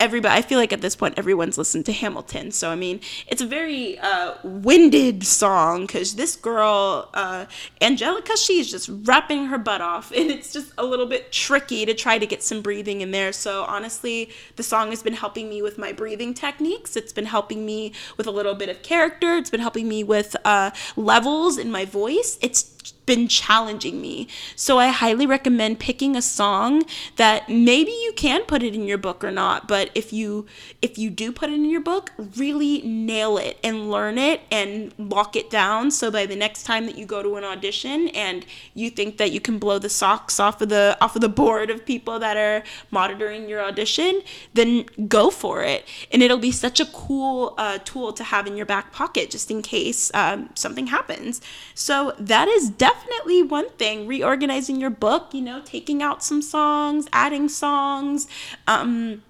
everybody 0.00 0.34
i 0.34 0.42
feel 0.42 0.58
like 0.58 0.72
at 0.72 0.80
this 0.80 0.96
point 0.96 1.14
everyone's 1.18 1.58
listened 1.58 1.86
to 1.86 1.92
hamilton. 1.92 2.50
So 2.50 2.70
i 2.70 2.74
mean 2.74 3.00
it's 3.26 3.42
a 3.42 3.46
very 3.46 3.98
uh, 3.98 4.34
winded 4.42 5.24
song 5.24 5.86
because 5.86 6.14
this 6.14 6.36
girl 6.36 7.08
uh, 7.14 7.46
angelica 7.80 8.36
she's 8.36 8.70
just 8.70 8.90
rapping 9.04 9.46
her 9.46 9.58
butt 9.58 9.80
off. 9.80 10.12
And 10.20 10.30
it's 10.30 10.52
just 10.52 10.72
a 10.76 10.84
little 10.84 11.06
bit 11.06 11.32
tricky 11.32 11.86
to 11.86 11.94
try 11.94 12.18
to 12.18 12.26
get 12.26 12.42
some 12.42 12.60
breathing 12.60 13.00
in 13.00 13.10
there. 13.10 13.32
So 13.32 13.64
honestly 13.64 14.30
the 14.56 14.62
song 14.62 14.90
has 14.90 15.02
been 15.02 15.14
helping 15.14 15.48
me 15.48 15.62
with 15.62 15.78
my 15.78 15.92
breathing 15.92 16.34
techniques. 16.34 16.96
It's 16.96 17.12
been 17.12 17.26
helping 17.26 17.64
me 17.64 17.92
with 18.16 18.26
a 18.26 18.30
little 18.30 18.54
bit 18.54 18.68
of 18.68 18.82
character. 18.82 19.36
It's 19.36 19.50
been 19.50 19.60
helping 19.60 19.88
me 19.88 20.04
with 20.04 20.36
uh, 20.44 20.70
levels 20.96 21.58
in 21.58 21.70
my 21.70 21.84
voice. 21.84 22.38
It's 22.40 22.80
been 23.06 23.28
challenging 23.28 24.00
me. 24.00 24.28
So 24.54 24.78
I 24.78 24.88
highly 24.88 25.26
recommend 25.26 25.80
picking 25.80 26.16
a 26.16 26.22
song 26.22 26.84
that 27.16 27.48
maybe 27.48 27.90
you 27.90 28.12
can 28.14 28.42
put 28.44 28.62
it 28.62 28.74
in 28.74 28.86
your 28.86 28.98
book 28.98 29.24
or 29.24 29.30
not, 29.30 29.66
but 29.66 29.89
if 29.94 30.12
you 30.12 30.46
if 30.82 30.98
you 30.98 31.10
do 31.10 31.32
put 31.32 31.50
it 31.50 31.54
in 31.54 31.64
your 31.64 31.80
book, 31.80 32.12
really 32.36 32.82
nail 32.82 33.38
it 33.38 33.58
and 33.62 33.90
learn 33.90 34.18
it 34.18 34.42
and 34.50 34.92
lock 34.98 35.36
it 35.36 35.50
down 35.50 35.90
so 35.90 36.10
by 36.10 36.26
the 36.26 36.36
next 36.36 36.64
time 36.64 36.86
that 36.86 36.96
you 36.96 37.06
go 37.06 37.22
to 37.22 37.36
an 37.36 37.44
audition 37.44 38.08
and 38.08 38.46
you 38.74 38.90
think 38.90 39.18
that 39.18 39.32
you 39.32 39.40
can 39.40 39.58
blow 39.58 39.78
the 39.78 39.88
socks 39.88 40.38
off 40.38 40.60
of 40.60 40.68
the 40.68 40.96
off 41.00 41.14
of 41.14 41.20
the 41.20 41.28
board 41.28 41.70
of 41.70 41.84
people 41.84 42.18
that 42.18 42.36
are 42.36 42.62
monitoring 42.90 43.48
your 43.48 43.62
audition, 43.62 44.22
then 44.54 44.84
go 45.08 45.30
for 45.30 45.62
it. 45.62 45.86
And 46.12 46.22
it'll 46.22 46.38
be 46.38 46.52
such 46.52 46.80
a 46.80 46.86
cool 46.86 47.54
uh, 47.58 47.78
tool 47.84 48.12
to 48.12 48.24
have 48.24 48.46
in 48.46 48.56
your 48.56 48.66
back 48.66 48.92
pocket 48.92 49.30
just 49.30 49.50
in 49.50 49.62
case 49.62 50.10
um, 50.14 50.50
something 50.54 50.88
happens. 50.88 51.40
So 51.74 52.14
that 52.18 52.48
is 52.48 52.70
definitely 52.70 53.42
one 53.42 53.68
thing 53.70 54.06
reorganizing 54.06 54.80
your 54.80 54.90
book 54.90 55.32
you 55.32 55.42
know 55.42 55.60
taking 55.64 56.02
out 56.02 56.22
some 56.22 56.42
songs 56.42 57.06
adding 57.12 57.48
songs 57.48 58.28
um 58.66 59.22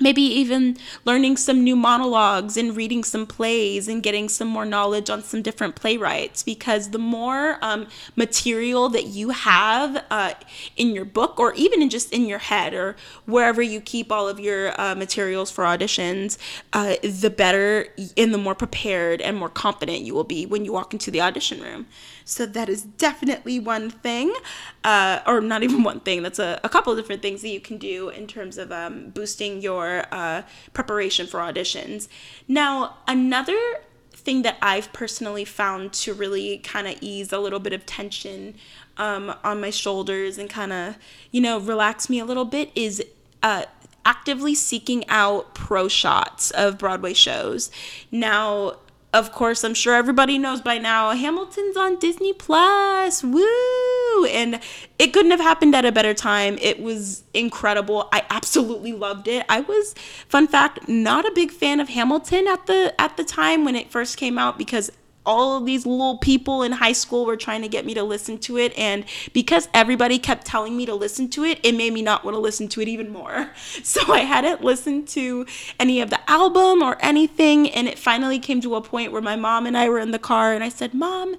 maybe 0.00 0.22
even 0.22 0.76
learning 1.04 1.36
some 1.36 1.62
new 1.62 1.76
monologues 1.76 2.56
and 2.56 2.76
reading 2.76 3.04
some 3.04 3.26
plays 3.26 3.88
and 3.88 4.02
getting 4.02 4.28
some 4.28 4.48
more 4.48 4.64
knowledge 4.64 5.10
on 5.10 5.22
some 5.22 5.42
different 5.42 5.74
playwrights. 5.74 6.42
Because 6.42 6.90
the 6.90 6.98
more 6.98 7.58
um, 7.62 7.86
material 8.16 8.88
that 8.90 9.06
you 9.06 9.30
have 9.30 10.04
uh, 10.10 10.34
in 10.76 10.94
your 10.94 11.04
book 11.04 11.38
or 11.38 11.54
even 11.54 11.82
in 11.82 11.90
just 11.90 12.12
in 12.12 12.26
your 12.26 12.38
head 12.38 12.74
or 12.74 12.96
wherever 13.26 13.62
you 13.62 13.80
keep 13.80 14.10
all 14.10 14.28
of 14.28 14.38
your 14.40 14.78
uh, 14.80 14.94
materials 14.94 15.50
for 15.50 15.64
auditions 15.64 16.38
uh, 16.72 16.96
the 17.02 17.30
better 17.30 17.86
and 18.16 18.32
the 18.34 18.38
more 18.38 18.54
prepared 18.54 19.20
and 19.20 19.36
more 19.36 19.48
confident 19.48 20.00
you 20.00 20.14
will 20.14 20.24
be 20.24 20.46
when 20.46 20.64
you 20.64 20.72
walk 20.72 20.92
into 20.92 21.10
the 21.10 21.20
audition 21.20 21.60
room 21.60 21.86
so 22.24 22.46
that 22.46 22.68
is 22.68 22.82
definitely 22.82 23.60
one 23.60 23.90
thing, 23.90 24.32
uh, 24.82 25.20
or 25.26 25.40
not 25.40 25.62
even 25.62 25.82
one 25.90 26.00
thing. 26.00 26.22
That's 26.22 26.38
a, 26.38 26.60
a 26.64 26.68
couple 26.68 26.92
of 26.92 26.98
different 26.98 27.22
things 27.22 27.42
that 27.42 27.48
you 27.48 27.60
can 27.60 27.78
do 27.78 28.08
in 28.08 28.26
terms 28.26 28.58
of 28.58 28.72
um, 28.72 29.10
boosting 29.10 29.60
your 29.60 30.04
uh, 30.10 30.42
preparation 30.72 31.26
for 31.26 31.40
auditions. 31.40 32.08
Now, 32.48 32.96
another 33.06 33.58
thing 34.12 34.42
that 34.42 34.56
I've 34.62 34.92
personally 34.92 35.44
found 35.44 35.92
to 35.94 36.14
really 36.14 36.58
kind 36.58 36.88
of 36.88 36.96
ease 37.00 37.32
a 37.32 37.38
little 37.38 37.60
bit 37.60 37.74
of 37.74 37.84
tension 37.84 38.54
um, 38.96 39.34
on 39.44 39.60
my 39.60 39.70
shoulders 39.70 40.38
and 40.38 40.48
kind 40.48 40.72
of, 40.72 40.96
you 41.30 41.40
know, 41.40 41.58
relax 41.58 42.08
me 42.08 42.18
a 42.18 42.24
little 42.24 42.46
bit 42.46 42.70
is 42.74 43.04
uh, 43.42 43.64
actively 44.06 44.54
seeking 44.54 45.06
out 45.08 45.54
pro 45.54 45.88
shots 45.88 46.50
of 46.52 46.78
Broadway 46.78 47.12
shows. 47.12 47.70
Now, 48.10 48.76
of 49.14 49.30
course, 49.30 49.62
I'm 49.62 49.74
sure 49.74 49.94
everybody 49.94 50.38
knows 50.38 50.60
by 50.60 50.76
now, 50.78 51.12
Hamilton's 51.12 51.76
on 51.76 52.00
Disney 52.00 52.32
Plus. 52.32 53.22
Woo! 53.22 54.24
And 54.26 54.58
it 54.98 55.12
couldn't 55.12 55.30
have 55.30 55.40
happened 55.40 55.74
at 55.76 55.84
a 55.84 55.92
better 55.92 56.12
time. 56.14 56.58
It 56.60 56.82
was 56.82 57.22
incredible. 57.32 58.08
I 58.12 58.24
absolutely 58.28 58.92
loved 58.92 59.28
it. 59.28 59.46
I 59.48 59.60
was 59.60 59.94
fun 60.28 60.48
fact, 60.48 60.88
not 60.88 61.24
a 61.24 61.30
big 61.32 61.52
fan 61.52 61.78
of 61.78 61.90
Hamilton 61.90 62.48
at 62.48 62.66
the 62.66 62.92
at 63.00 63.16
the 63.16 63.22
time 63.22 63.64
when 63.64 63.76
it 63.76 63.88
first 63.88 64.16
came 64.16 64.36
out 64.36 64.58
because 64.58 64.90
all 65.26 65.56
of 65.56 65.66
these 65.66 65.86
little 65.86 66.18
people 66.18 66.62
in 66.62 66.72
high 66.72 66.92
school 66.92 67.24
were 67.24 67.36
trying 67.36 67.62
to 67.62 67.68
get 67.68 67.84
me 67.84 67.94
to 67.94 68.02
listen 68.02 68.38
to 68.38 68.58
it. 68.58 68.76
And 68.78 69.04
because 69.32 69.68
everybody 69.72 70.18
kept 70.18 70.46
telling 70.46 70.76
me 70.76 70.86
to 70.86 70.94
listen 70.94 71.28
to 71.30 71.44
it 71.44 71.58
it 71.62 71.74
made 71.74 71.92
me 71.92 72.02
not 72.02 72.24
want 72.24 72.34
to 72.34 72.40
listen 72.40 72.68
to 72.68 72.80
it 72.80 72.88
even 72.88 73.10
more. 73.10 73.50
So 73.82 74.12
i 74.12 74.20
hadn't 74.20 74.62
listened 74.62 75.08
to 75.08 75.46
any 75.78 76.00
of 76.00 76.10
the 76.10 76.30
album 76.30 76.82
or 76.82 76.96
anything. 77.00 77.68
And 77.70 77.86
it 77.86 77.98
finally 77.98 78.38
came 78.38 78.60
to 78.62 78.76
a 78.76 78.80
point 78.80 79.12
where 79.12 79.22
my 79.22 79.36
mom 79.36 79.66
and 79.66 79.76
i 79.76 79.88
were 79.88 79.98
in 79.98 80.10
the 80.10 80.18
car 80.18 80.52
and 80.52 80.64
i 80.64 80.68
said 80.68 80.94
mom 80.94 81.36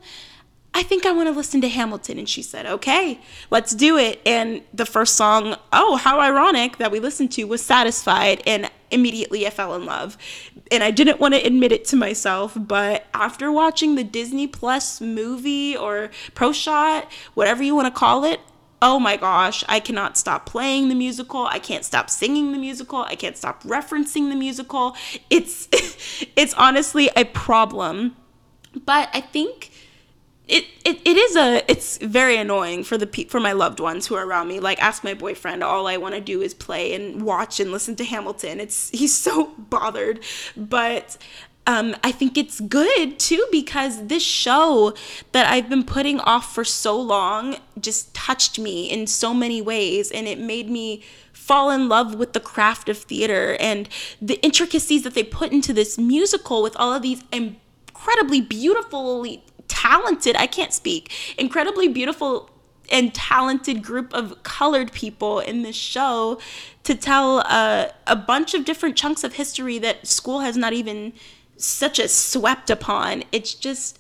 I 0.76 0.84
think 0.84 1.06
I 1.06 1.14
want 1.14 1.30
to 1.30 1.32
listen 1.32 1.62
to 1.62 1.70
Hamilton. 1.70 2.20
And 2.20 2.28
she 2.28 2.42
said, 2.42 2.66
okay, 2.66 3.22
let's 3.50 3.74
do 3.74 3.98
it. 3.98 4.22
And 4.26 4.62
the 4.74 4.86
first 4.86 5.16
song, 5.16 5.56
oh, 5.72 5.96
how 5.96 6.20
ironic 6.20 6.78
that 6.78 6.92
we 6.92 7.00
listened 7.00 7.32
to 7.32 7.46
was 7.46 7.64
Satisfied. 7.64 8.44
And 8.46 8.70
immediately 8.92 9.48
I 9.48 9.52
fell 9.52 9.74
in 9.74 9.86
love. 9.86 10.18
And 10.70 10.84
I 10.84 10.92
didn't 10.92 11.22
want 11.22 11.34
to 11.34 11.40
admit 11.40 11.72
it 11.72 11.86
to 11.86 11.96
myself, 11.96 12.58
but 12.58 13.06
after 13.14 13.52
watching 13.54 13.96
the 13.96 14.04
Disney 14.04 14.48
Plus 14.48 15.00
movie 15.00 15.78
or 15.78 16.10
Pro 16.34 16.52
Shot, 16.52 17.10
whatever 17.36 17.64
you 17.64 17.74
want 17.74 17.88
to 17.88 17.98
call 17.98 18.26
it, 18.26 18.42
oh 18.82 19.00
my 19.00 19.16
gosh, 19.16 19.64
I 19.70 19.80
cannot 19.80 20.18
stop 20.18 20.46
playing 20.46 20.90
the 20.90 20.96
musical. 20.96 21.46
I 21.46 21.60
can't 21.60 21.86
stop 21.86 22.10
singing 22.10 22.52
the 22.52 22.58
musical. 22.58 23.00
I 23.00 23.16
can't 23.16 23.38
stop 23.38 23.64
referencing 23.64 24.30
the 24.30 24.36
musical. 24.36 24.98
It's 25.30 25.70
it's 26.36 26.54
honestly 26.56 27.10
a 27.16 27.24
problem. 27.24 28.18
But 28.86 29.10
I 29.14 29.22
think 29.22 29.72
it, 30.48 30.66
it, 30.84 31.00
it 31.04 31.18
is 31.18 31.36
a 31.36 31.70
it's 31.70 31.98
very 31.98 32.38
annoying 32.38 32.84
for 32.84 32.98
the 32.98 33.08
for 33.30 33.40
my 33.40 33.54
loved 33.54 33.80
ones 33.80 34.08
who 34.08 34.16
are 34.16 34.26
around 34.26 34.48
me. 34.48 34.60
Like 34.60 34.82
ask 34.82 35.04
my 35.04 35.14
boyfriend. 35.14 35.64
All 35.64 35.88
i 35.88 35.98
want 35.98 36.16
to 36.16 36.22
do 36.22 36.42
is 36.42 36.54
play 36.54 36.94
and 36.94 37.24
watch 37.24 37.60
and 37.60 37.72
listen 37.72 37.96
to 37.98 38.04
hamilton. 38.04 38.60
It's 38.60 38.90
he's 38.90 39.16
so 39.16 39.46
bothered. 39.58 40.20
But 40.56 41.18
um, 41.68 41.96
I 42.04 42.12
think 42.12 42.38
it's 42.38 42.60
good 42.60 43.18
too 43.18 43.44
because 43.52 44.06
this 44.06 44.24
show 44.24 44.94
that 45.32 45.52
I've 45.52 45.68
been 45.68 45.84
putting 45.84 46.20
off 46.20 46.54
for 46.54 46.64
so 46.64 47.00
long 47.00 47.58
just 47.80 48.14
touched 48.14 48.60
me 48.60 48.90
in 48.90 49.08
so 49.08 49.34
many 49.34 49.64
ways 49.64 50.12
and 50.12 50.28
it 50.28 50.38
made 50.38 50.70
me 50.70 51.04
fall 51.34 51.72
in 51.72 51.90
love 51.90 52.16
with 52.16 52.34
the 52.34 52.40
craft 52.40 52.88
of 52.88 53.00
theater 53.00 53.58
and 53.60 53.90
the 54.22 54.40
intricacies 54.44 55.02
that 55.04 55.16
they 55.16 55.24
put 55.24 55.52
into 55.52 55.74
this 55.74 55.98
musical 55.98 56.62
with 56.62 56.76
all 56.78 56.94
of 56.94 57.02
these 57.02 57.24
incredibly 57.32 58.42
beautifully 58.42 59.44
talented, 59.68 60.36
I 60.36 60.48
can't 60.48 60.74
speak, 60.74 61.12
incredibly 61.38 61.88
beautiful 61.88 62.50
and 62.92 63.14
talented 63.14 63.82
group 63.82 64.14
of 64.14 64.44
colored 64.44 64.92
people 64.92 65.40
in 65.40 65.64
this 65.64 65.76
show 65.76 66.40
to 66.84 66.96
tell 66.96 67.40
uh, 67.46 67.88
a 68.06 68.16
bunch 68.16 68.54
of 68.54 68.66
different 68.66 68.96
chunks 68.96 69.24
of 69.24 69.34
history 69.34 69.80
that 69.80 70.06
school 70.08 70.42
has 70.42 70.56
not 70.56 70.74
even 70.74 71.14
such 71.58 72.00
as 72.00 72.14
swept 72.14 72.70
upon. 72.70 73.24
It's 73.32 73.54
just, 73.54 74.00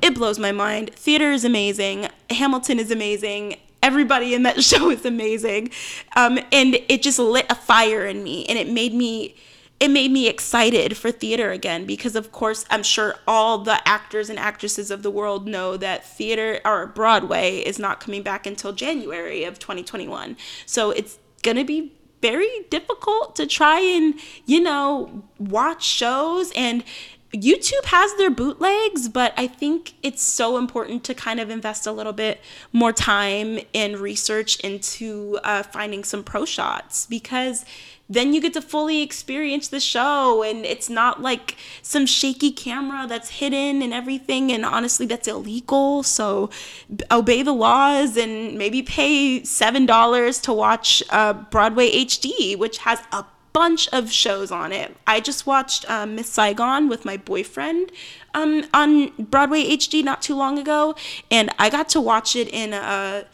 it 0.00 0.14
blows 0.14 0.38
my 0.38 0.52
mind. 0.52 0.94
Theater 0.94 1.32
is 1.32 1.44
amazing. 1.44 2.08
Hamilton 2.30 2.78
is 2.78 2.90
amazing. 2.90 3.56
Everybody 3.82 4.34
in 4.34 4.44
that 4.44 4.62
show 4.64 4.90
is 4.90 5.04
amazing. 5.04 5.70
Um, 6.16 6.38
and 6.52 6.78
it 6.88 7.02
just 7.02 7.18
lit 7.18 7.46
a 7.50 7.54
fire 7.54 8.06
in 8.06 8.22
me 8.22 8.46
and 8.46 8.58
it 8.58 8.68
made 8.68 8.94
me 8.94 9.34
it 9.82 9.90
made 9.90 10.12
me 10.12 10.28
excited 10.28 10.96
for 10.96 11.10
theater 11.10 11.50
again 11.50 11.84
because 11.86 12.14
of 12.14 12.30
course 12.30 12.64
I'm 12.70 12.84
sure 12.84 13.16
all 13.26 13.58
the 13.58 13.86
actors 13.86 14.30
and 14.30 14.38
actresses 14.38 14.92
of 14.92 15.02
the 15.02 15.10
world 15.10 15.48
know 15.48 15.76
that 15.76 16.06
theater 16.06 16.60
or 16.64 16.86
Broadway 16.86 17.56
is 17.58 17.80
not 17.80 17.98
coming 17.98 18.22
back 18.22 18.46
until 18.46 18.72
January 18.72 19.42
of 19.42 19.58
2021. 19.58 20.36
So 20.66 20.92
it's 20.92 21.18
going 21.42 21.56
to 21.56 21.64
be 21.64 21.94
very 22.20 22.48
difficult 22.70 23.34
to 23.34 23.44
try 23.44 23.80
and, 23.80 24.14
you 24.46 24.60
know, 24.60 25.24
watch 25.40 25.82
shows 25.82 26.52
and 26.54 26.84
YouTube 27.34 27.84
has 27.86 28.14
their 28.16 28.30
bootlegs, 28.30 29.08
but 29.08 29.32
I 29.38 29.46
think 29.46 29.94
it's 30.02 30.22
so 30.22 30.58
important 30.58 31.02
to 31.04 31.14
kind 31.14 31.40
of 31.40 31.48
invest 31.48 31.86
a 31.86 31.92
little 31.92 32.12
bit 32.12 32.40
more 32.72 32.92
time 32.92 33.60
and 33.74 33.96
research 33.98 34.60
into 34.60 35.38
uh, 35.42 35.62
finding 35.62 36.04
some 36.04 36.22
pro 36.24 36.44
shots 36.44 37.06
because 37.06 37.64
then 38.10 38.34
you 38.34 38.42
get 38.42 38.52
to 38.52 38.60
fully 38.60 39.00
experience 39.00 39.68
the 39.68 39.80
show 39.80 40.42
and 40.42 40.66
it's 40.66 40.90
not 40.90 41.22
like 41.22 41.56
some 41.80 42.04
shaky 42.04 42.50
camera 42.50 43.06
that's 43.06 43.30
hidden 43.30 43.80
and 43.80 43.94
everything 43.94 44.52
and 44.52 44.66
honestly 44.66 45.06
that's 45.06 45.26
illegal. 45.26 46.02
So 46.02 46.50
obey 47.10 47.42
the 47.42 47.52
laws 47.52 48.18
and 48.18 48.58
maybe 48.58 48.82
pay 48.82 49.42
seven 49.44 49.86
dollars 49.86 50.38
to 50.40 50.52
watch 50.52 51.02
uh, 51.10 51.32
broadway 51.32 51.90
hd 51.90 52.58
which 52.58 52.78
has 52.78 53.00
a 53.12 53.24
bunch 53.52 53.88
of 53.88 54.10
shows 54.10 54.50
on 54.50 54.72
it 54.72 54.96
i 55.06 55.20
just 55.20 55.46
watched 55.46 55.88
um, 55.90 56.14
miss 56.14 56.28
saigon 56.28 56.88
with 56.88 57.04
my 57.04 57.16
boyfriend 57.16 57.92
um, 58.34 58.64
on 58.72 59.08
broadway 59.18 59.62
hd 59.64 60.02
not 60.04 60.22
too 60.22 60.34
long 60.34 60.58
ago 60.58 60.94
and 61.30 61.50
i 61.58 61.68
got 61.68 61.88
to 61.88 62.00
watch 62.00 62.34
it 62.34 62.48
in 62.48 62.72
uh, 62.72 63.24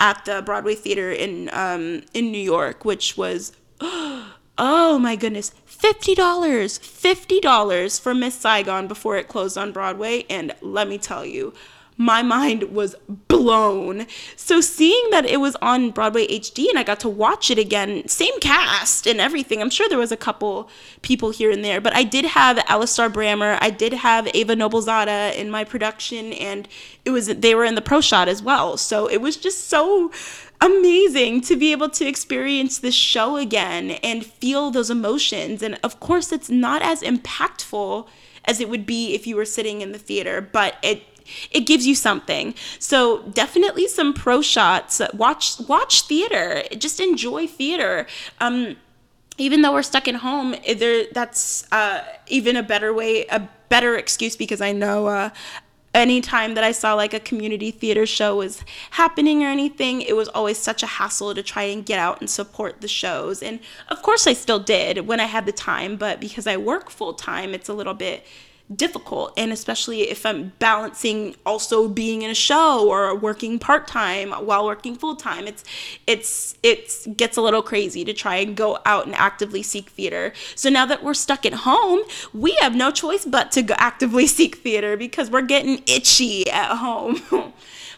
at 0.00 0.24
the 0.24 0.42
broadway 0.42 0.74
theater 0.74 1.10
in 1.10 1.50
um, 1.52 2.02
in 2.14 2.30
new 2.32 2.38
york 2.38 2.84
which 2.84 3.16
was 3.16 3.52
oh 4.58 4.98
my 4.98 5.14
goodness, 5.16 5.52
$50, 5.68 6.16
$50 6.16 8.00
for 8.00 8.14
Miss 8.14 8.34
Saigon 8.34 8.88
before 8.88 9.16
it 9.16 9.28
closed 9.28 9.56
on 9.56 9.72
Broadway. 9.72 10.24
And 10.28 10.52
let 10.60 10.88
me 10.88 10.98
tell 10.98 11.24
you, 11.24 11.54
my 11.98 12.22
mind 12.22 12.62
was 12.72 12.94
blown. 13.08 14.06
So 14.36 14.60
seeing 14.60 15.10
that 15.10 15.26
it 15.26 15.40
was 15.40 15.56
on 15.56 15.90
Broadway 15.90 16.28
HD 16.28 16.70
and 16.70 16.78
I 16.78 16.84
got 16.84 17.00
to 17.00 17.08
watch 17.08 17.50
it 17.50 17.58
again, 17.58 18.06
same 18.06 18.38
cast 18.40 19.06
and 19.08 19.20
everything. 19.20 19.60
I'm 19.60 19.68
sure 19.68 19.88
there 19.88 19.98
was 19.98 20.12
a 20.12 20.16
couple 20.16 20.70
people 21.02 21.30
here 21.30 21.50
and 21.50 21.64
there, 21.64 21.80
but 21.80 21.94
I 21.94 22.04
did 22.04 22.24
have 22.24 22.58
Alistair 22.68 23.10
Brammer, 23.10 23.58
I 23.60 23.70
did 23.70 23.92
have 23.92 24.28
Eva 24.28 24.54
Noblezada 24.54 25.34
in 25.34 25.50
my 25.50 25.64
production, 25.64 26.32
and 26.34 26.68
it 27.04 27.10
was 27.10 27.26
they 27.26 27.54
were 27.54 27.64
in 27.64 27.74
the 27.74 27.82
pro 27.82 28.00
shot 28.00 28.28
as 28.28 28.42
well. 28.42 28.76
So 28.76 29.08
it 29.08 29.20
was 29.20 29.36
just 29.36 29.68
so 29.68 30.12
amazing 30.60 31.40
to 31.42 31.56
be 31.56 31.72
able 31.72 31.88
to 31.88 32.06
experience 32.06 32.78
this 32.78 32.94
show 32.94 33.36
again 33.36 33.92
and 34.02 34.24
feel 34.24 34.70
those 34.70 34.90
emotions. 34.90 35.62
And 35.62 35.78
of 35.82 35.98
course, 35.98 36.30
it's 36.30 36.48
not 36.48 36.80
as 36.82 37.02
impactful 37.02 38.06
as 38.44 38.60
it 38.60 38.68
would 38.68 38.86
be 38.86 39.14
if 39.14 39.26
you 39.26 39.34
were 39.34 39.44
sitting 39.44 39.80
in 39.80 39.92
the 39.92 39.98
theater, 39.98 40.40
but 40.40 40.76
it 40.82 41.02
it 41.50 41.60
gives 41.60 41.86
you 41.86 41.94
something. 41.94 42.54
So 42.78 43.22
definitely 43.22 43.88
some 43.88 44.12
pro 44.12 44.42
shots. 44.42 45.00
Watch 45.14 45.60
watch 45.68 46.02
theater. 46.02 46.62
Just 46.76 47.00
enjoy 47.00 47.46
theater. 47.46 48.06
Um, 48.40 48.76
even 49.38 49.62
though 49.62 49.72
we're 49.72 49.82
stuck 49.82 50.08
at 50.08 50.16
home, 50.16 50.56
there 50.76 51.06
that's 51.12 51.70
uh, 51.72 52.02
even 52.26 52.56
a 52.56 52.62
better 52.62 52.92
way, 52.92 53.24
a 53.26 53.48
better 53.68 53.96
excuse 53.96 54.36
because 54.36 54.60
I 54.60 54.72
know 54.72 55.06
uh, 55.06 55.30
anytime 55.94 56.54
that 56.54 56.64
I 56.64 56.72
saw 56.72 56.94
like 56.94 57.14
a 57.14 57.20
community 57.20 57.70
theater 57.70 58.06
show 58.06 58.36
was 58.36 58.64
happening 58.92 59.42
or 59.42 59.48
anything, 59.48 60.02
it 60.02 60.16
was 60.16 60.28
always 60.28 60.58
such 60.58 60.82
a 60.82 60.86
hassle 60.86 61.34
to 61.34 61.42
try 61.42 61.64
and 61.64 61.84
get 61.84 61.98
out 61.98 62.20
and 62.20 62.28
support 62.28 62.80
the 62.80 62.88
shows. 62.88 63.42
And 63.42 63.60
of 63.88 64.02
course, 64.02 64.26
I 64.26 64.32
still 64.32 64.58
did 64.58 65.06
when 65.06 65.20
I 65.20 65.24
had 65.24 65.46
the 65.46 65.52
time, 65.52 65.96
but 65.96 66.20
because 66.20 66.46
I 66.46 66.56
work 66.56 66.90
full 66.90 67.14
time, 67.14 67.54
it's 67.54 67.68
a 67.68 67.74
little 67.74 67.94
bit 67.94 68.24
difficult 68.74 69.32
and 69.36 69.50
especially 69.50 70.02
if 70.10 70.26
i'm 70.26 70.52
balancing 70.58 71.34
also 71.46 71.88
being 71.88 72.22
in 72.22 72.30
a 72.30 72.34
show 72.34 72.86
or 72.88 73.14
working 73.16 73.58
part-time 73.58 74.30
while 74.30 74.66
working 74.66 74.94
full-time 74.94 75.46
it's 75.46 75.64
it's 76.06 76.56
it 76.62 77.16
gets 77.16 77.36
a 77.36 77.40
little 77.40 77.62
crazy 77.62 78.04
to 78.04 78.12
try 78.12 78.36
and 78.36 78.56
go 78.56 78.78
out 78.84 79.06
and 79.06 79.14
actively 79.14 79.62
seek 79.62 79.90
theater. 79.90 80.32
So 80.54 80.68
now 80.68 80.86
that 80.86 81.02
we're 81.02 81.14
stuck 81.14 81.46
at 81.46 81.54
home 81.54 82.00
we 82.34 82.52
have 82.60 82.74
no 82.74 82.90
choice 82.90 83.24
but 83.24 83.52
to 83.52 83.62
go 83.62 83.74
actively 83.78 84.26
seek 84.38 84.56
theater 84.56 84.96
because 84.96 85.30
we're 85.30 85.42
getting 85.42 85.82
itchy 85.86 86.48
at 86.50 86.76
home 86.76 87.22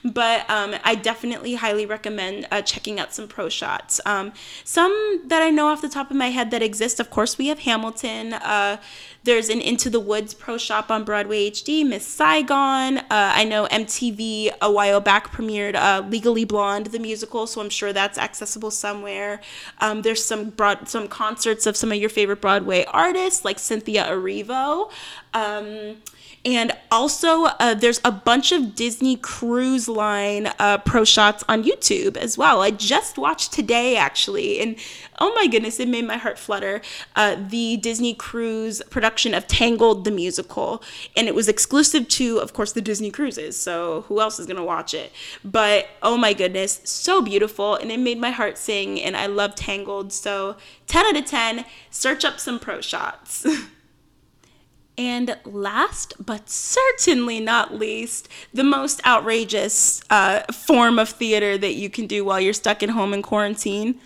but 0.05 0.49
um, 0.49 0.75
I 0.85 0.95
definitely 0.95 1.55
highly 1.55 1.87
recommend 1.87 2.47
uh, 2.51 2.63
checking 2.63 2.99
out 2.99 3.13
some 3.13 3.29
pro 3.29 3.49
shots. 3.49 4.01
Um, 4.07 4.33
some 4.65 5.23
that 5.27 5.43
I 5.43 5.51
know 5.51 5.69
off 5.69 5.83
the 5.83 5.89
top 5.89 6.11
of 6.11 6.17
my 6.17 6.31
head 6.31 6.51
that 6.51 6.63
exist, 6.63 7.01
of 7.01 7.11
course, 7.11 7.37
we 7.37 7.49
have 7.49 7.61
Hamilton. 7.61 8.35
Uh, 8.35 8.79
there's 9.25 9.51
an 9.51 9.61
Into 9.61 9.91
the 9.91 10.01
Woods 10.01 10.33
pro 10.33 10.57
shot 10.57 10.91
on 10.91 11.05
Broadway 11.05 11.51
HD, 11.51 11.87
Miss 11.87 12.07
Saigon. 12.07 12.99
Uh, 12.99 13.05
I 13.11 13.45
know 13.45 13.67
MTV 13.71 14.53
a 14.63 14.73
while 14.73 15.01
back 15.01 15.31
premiered 15.31 15.75
uh, 15.75 16.07
Legally 16.09 16.45
Blonde, 16.47 16.87
the 16.87 16.99
musical, 16.99 17.47
so 17.47 17.61
I'm 17.61 17.69
sure 17.69 17.93
that's 17.93 18.17
accessible 18.17 18.71
somewhere. 18.71 19.41
Um, 19.81 20.03
there's 20.03 20.25
some 20.25 20.51
broad, 20.51 20.89
some 20.89 21.07
concerts 21.07 21.67
of 21.67 21.77
some 21.77 21.93
of 21.93 21.99
your 21.99 22.09
favorite 22.09 22.41
Broadway 22.41 22.87
artists 22.87 23.45
like 23.45 23.59
Cynthia 23.59 24.07
Erivo. 24.07 24.91
Um, 25.35 25.97
and 26.43 26.73
also, 26.91 27.45
uh, 27.45 27.75
there's 27.75 28.01
a 28.03 28.11
bunch 28.11 28.51
of 28.51 28.75
Disney 28.75 29.17
Cruise 29.17 29.89
Line 29.89 30.51
uh, 30.59 30.79
pro 30.79 31.05
shots 31.05 31.45
on 31.51 31.65
YouTube 31.65 32.17
as 32.17 32.39
well. 32.39 32.63
I 32.63 32.71
just 32.71 33.19
watched 33.19 33.53
today, 33.53 33.97
actually, 33.97 34.59
and 34.59 34.77
oh 35.19 35.35
my 35.35 35.47
goodness, 35.47 35.79
it 35.79 35.89
made 35.89 36.07
my 36.07 36.17
heart 36.17 36.39
flutter. 36.39 36.81
Uh, 37.15 37.37
the 37.49 37.77
Disney 37.77 38.15
Cruise 38.15 38.81
production 38.89 39.35
of 39.35 39.47
Tangled 39.49 40.05
the 40.05 40.11
musical, 40.11 40.83
and 41.15 41.29
it 41.29 41.35
was 41.35 41.47
exclusive 41.47 42.09
to, 42.09 42.39
of 42.39 42.55
course, 42.55 42.73
the 42.73 42.81
Disney 42.81 43.11
Cruises. 43.11 43.61
So 43.61 44.03
who 44.09 44.19
else 44.19 44.39
is 44.39 44.47
gonna 44.47 44.65
watch 44.65 44.95
it? 44.95 45.13
But 45.45 45.89
oh 46.03 46.17
my 46.17 46.33
goodness, 46.33 46.81
so 46.85 47.21
beautiful, 47.21 47.75
and 47.75 47.93
it 47.93 48.01
made 48.01 48.19
my 48.19 48.31
heart 48.31 48.57
sing. 48.57 48.99
And 48.99 49.15
I 49.15 49.27
love 49.27 49.55
Tangled, 49.57 50.11
so 50.11 50.57
10 50.87 51.05
out 51.05 51.17
of 51.17 51.27
10. 51.27 51.67
Search 51.91 52.25
up 52.25 52.41
some 52.41 52.59
pro 52.59 52.81
shots. 52.81 53.47
And 55.01 55.39
last 55.47 56.13
but 56.23 56.51
certainly 56.51 57.41
not 57.41 57.75
least, 57.75 58.29
the 58.53 58.63
most 58.63 59.01
outrageous 59.07 60.03
uh, 60.11 60.43
form 60.53 60.99
of 60.99 61.09
theater 61.09 61.57
that 61.57 61.73
you 61.73 61.89
can 61.89 62.07
do 62.07 62.23
while 62.23 62.39
you're 62.39 62.53
stuck 62.53 62.83
at 62.83 62.91
home 62.91 63.15
in 63.15 63.23
quarantine 63.23 63.99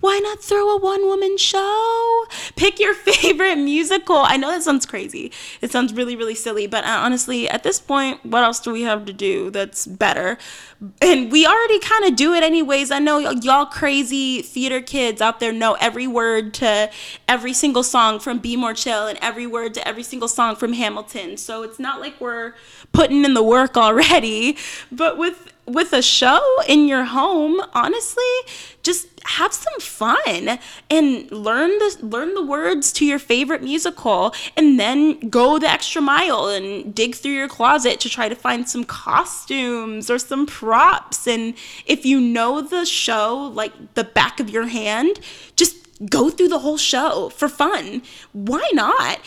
why 0.00 0.18
not 0.22 0.42
throw 0.42 0.76
a 0.76 0.80
one 0.80 1.06
woman 1.06 1.38
show? 1.38 2.24
Pick 2.54 2.78
your 2.78 2.94
favorite 2.94 3.56
musical. 3.56 4.16
I 4.16 4.36
know 4.36 4.50
that 4.50 4.62
sounds 4.62 4.86
crazy. 4.86 5.32
It 5.60 5.70
sounds 5.70 5.92
really, 5.92 6.16
really 6.16 6.34
silly, 6.34 6.66
but 6.66 6.84
uh, 6.84 6.88
honestly, 6.88 7.48
at 7.48 7.62
this 7.62 7.80
point, 7.80 8.24
what 8.24 8.44
else 8.44 8.60
do 8.60 8.72
we 8.72 8.82
have 8.82 9.04
to 9.06 9.12
do 9.12 9.50
that's 9.50 9.86
better? 9.86 10.38
And 11.00 11.32
we 11.32 11.46
already 11.46 11.78
kind 11.78 12.04
of 12.04 12.16
do 12.16 12.34
it 12.34 12.42
anyways. 12.42 12.90
I 12.90 12.98
know 12.98 13.18
y'all 13.18 13.66
crazy 13.66 14.42
theater 14.42 14.82
kids 14.82 15.22
out 15.22 15.40
there 15.40 15.52
know 15.52 15.76
every 15.80 16.06
word 16.06 16.52
to 16.54 16.90
every 17.26 17.54
single 17.54 17.82
song 17.82 18.20
from 18.20 18.38
Be 18.38 18.56
More 18.56 18.74
Chill 18.74 19.06
and 19.06 19.18
every 19.22 19.46
word 19.46 19.72
to 19.74 19.88
every 19.88 20.02
single 20.02 20.28
song 20.28 20.56
from 20.56 20.74
Hamilton. 20.74 21.38
So 21.38 21.62
it's 21.62 21.78
not 21.78 22.00
like 22.00 22.20
we're 22.20 22.54
putting 22.92 23.24
in 23.24 23.34
the 23.34 23.42
work 23.42 23.76
already, 23.76 24.58
but 24.92 25.16
with 25.16 25.52
with 25.66 25.92
a 25.92 26.02
show 26.02 26.40
in 26.68 26.86
your 26.86 27.04
home, 27.04 27.60
honestly, 27.74 28.22
just 28.82 29.08
have 29.24 29.52
some 29.52 29.80
fun 29.80 30.58
and 30.88 31.30
learn 31.32 31.70
the 31.70 31.98
learn 32.02 32.34
the 32.34 32.44
words 32.44 32.92
to 32.92 33.04
your 33.04 33.18
favorite 33.18 33.62
musical 33.62 34.32
and 34.56 34.78
then 34.78 35.28
go 35.28 35.58
the 35.58 35.68
extra 35.68 36.00
mile 36.00 36.46
and 36.46 36.94
dig 36.94 37.16
through 37.16 37.32
your 37.32 37.48
closet 37.48 37.98
to 37.98 38.08
try 38.08 38.28
to 38.28 38.36
find 38.36 38.68
some 38.68 38.84
costumes 38.84 40.08
or 40.08 40.18
some 40.18 40.46
props 40.46 41.26
and 41.26 41.54
if 41.86 42.06
you 42.06 42.20
know 42.20 42.60
the 42.60 42.84
show 42.84 43.50
like 43.52 43.94
the 43.94 44.04
back 44.04 44.38
of 44.38 44.48
your 44.48 44.68
hand, 44.68 45.18
just 45.56 45.76
go 46.08 46.30
through 46.30 46.48
the 46.48 46.60
whole 46.60 46.78
show 46.78 47.30
for 47.30 47.48
fun. 47.48 48.02
Why 48.32 48.68
not? 48.72 49.20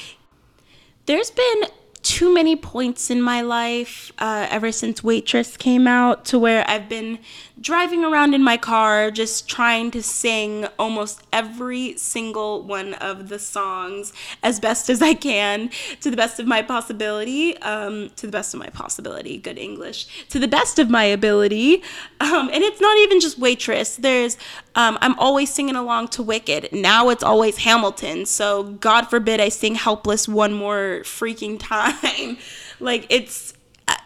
There's 1.05 1.31
been 1.31 1.63
too 2.01 2.33
many 2.33 2.55
points 2.55 3.09
in 3.09 3.21
my 3.21 3.41
life 3.41 4.11
uh, 4.19 4.47
ever 4.49 4.71
since 4.71 5.03
Waitress 5.03 5.57
came 5.57 5.87
out 5.87 6.25
to 6.25 6.39
where 6.39 6.63
I've 6.67 6.87
been 6.87 7.19
driving 7.61 8.05
around 8.05 8.33
in 8.33 8.43
my 8.43 8.57
car 8.57 9.11
just 9.11 9.49
trying 9.49 9.91
to 9.91 10.01
sing 10.01 10.65
almost 10.77 11.21
every 11.33 11.97
single 11.97 12.63
one 12.63 12.93
of 12.95 13.29
the 13.29 13.39
songs 13.39 14.13
as 14.43 14.59
best 14.59 14.89
as 14.89 15.01
I 15.01 15.13
can 15.13 15.69
to 16.01 16.09
the 16.09 16.17
best 16.17 16.39
of 16.39 16.47
my 16.47 16.61
possibility. 16.61 17.57
Um, 17.57 18.09
to 18.15 18.25
the 18.25 18.31
best 18.31 18.53
of 18.53 18.59
my 18.59 18.69
possibility, 18.69 19.37
good 19.37 19.57
English. 19.57 20.25
To 20.29 20.39
the 20.39 20.47
best 20.47 20.79
of 20.79 20.89
my 20.89 21.03
ability. 21.03 21.83
Um, 22.19 22.49
and 22.53 22.63
it's 22.63 22.81
not 22.81 22.97
even 22.99 23.19
just 23.19 23.37
Waitress. 23.39 23.97
There's, 23.97 24.37
um, 24.75 24.97
I'm 25.01 25.17
always 25.19 25.53
singing 25.53 25.75
along 25.75 26.09
to 26.09 26.23
Wicked. 26.23 26.69
Now 26.71 27.09
it's 27.09 27.23
always 27.23 27.57
Hamilton. 27.57 28.25
So 28.25 28.63
God 28.63 29.09
forbid 29.09 29.39
I 29.39 29.49
sing 29.49 29.75
Helpless 29.75 30.27
one 30.27 30.53
more 30.53 31.01
freaking 31.03 31.57
time. 31.59 32.37
like 32.79 33.05
it's 33.09 33.53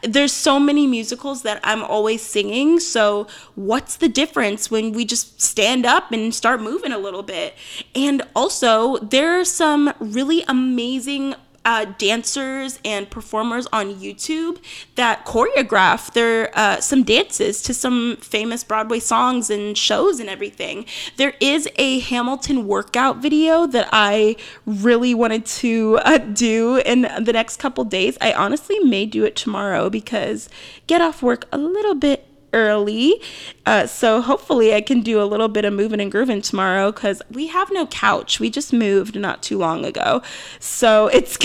there's 0.04 0.32
so 0.32 0.60
many 0.60 0.86
musicals 0.86 1.44
that 1.44 1.60
I'm 1.64 1.84
always 1.84 2.22
singing. 2.22 2.80
So, 2.80 3.28
what's 3.56 3.96
the 3.98 4.10
difference 4.10 4.70
when 4.70 4.92
we 4.92 5.06
just 5.06 5.42
stand 5.42 5.86
up 5.86 6.12
and 6.12 6.34
start 6.34 6.62
moving 6.62 6.92
a 6.92 6.98
little 6.98 7.24
bit? 7.24 7.56
And 7.96 8.22
also, 8.36 8.98
there 8.98 9.40
are 9.40 9.46
some 9.46 9.94
really 10.00 10.44
amazing 10.48 11.36
uh, 11.66 11.86
dancers 11.98 12.80
and 12.84 13.10
performers 13.10 13.68
on 13.72 13.96
YouTube 13.96 14.60
that 14.96 15.26
choreograph 15.26 16.14
their 16.14 16.52
uh, 16.58 16.80
some 16.80 17.04
dances 17.04 17.62
to 17.64 17.74
some 17.74 18.18
famous 18.18 18.64
Broadway 18.64 19.00
songs 19.00 19.50
and 19.50 19.78
shows 19.78 20.20
and 20.20 20.30
everything. 20.30 20.86
There 21.18 21.34
is 21.40 21.70
a 21.78 22.00
Hamilton 22.00 22.68
workout 22.68 23.18
video 23.18 23.66
that 23.68 23.90
I 23.92 24.36
really 24.66 25.14
wanted 25.14 25.46
to 25.46 26.00
uh, 26.04 26.18
do 26.18 26.78
in 26.78 27.02
the 27.02 27.34
next 27.34 27.58
couple 27.58 27.84
days. 27.84 28.18
I 28.20 28.34
honestly 28.34 28.80
may 28.80 29.06
do 29.06 29.24
it 29.24 29.36
tomorrow 29.36 29.90
because 29.90 30.50
get 30.88 31.02
off 31.02 31.22
work 31.22 31.46
a 31.52 31.58
little 31.58 31.96
bit 31.96 32.28
early. 32.54 33.22
Uh, 33.66 33.88
so 33.88 34.22
hopefully 34.22 34.74
I 34.74 34.82
can 34.82 35.02
do 35.02 35.22
a 35.22 35.26
little 35.26 35.48
bit 35.48 35.66
of 35.66 35.74
moving 35.74 36.00
and 36.00 36.12
grooving 36.12 36.42
tomorrow 36.42 36.92
because 36.92 37.22
we 37.30 37.48
have 37.48 37.72
no 37.72 37.88
couch. 37.88 38.40
We 38.40 38.50
just 38.50 38.72
moved 38.72 39.16
not 39.16 39.42
too 39.44 39.58
long 39.58 39.86
ago. 39.86 40.22
So 40.60 41.08
it's 41.08 41.38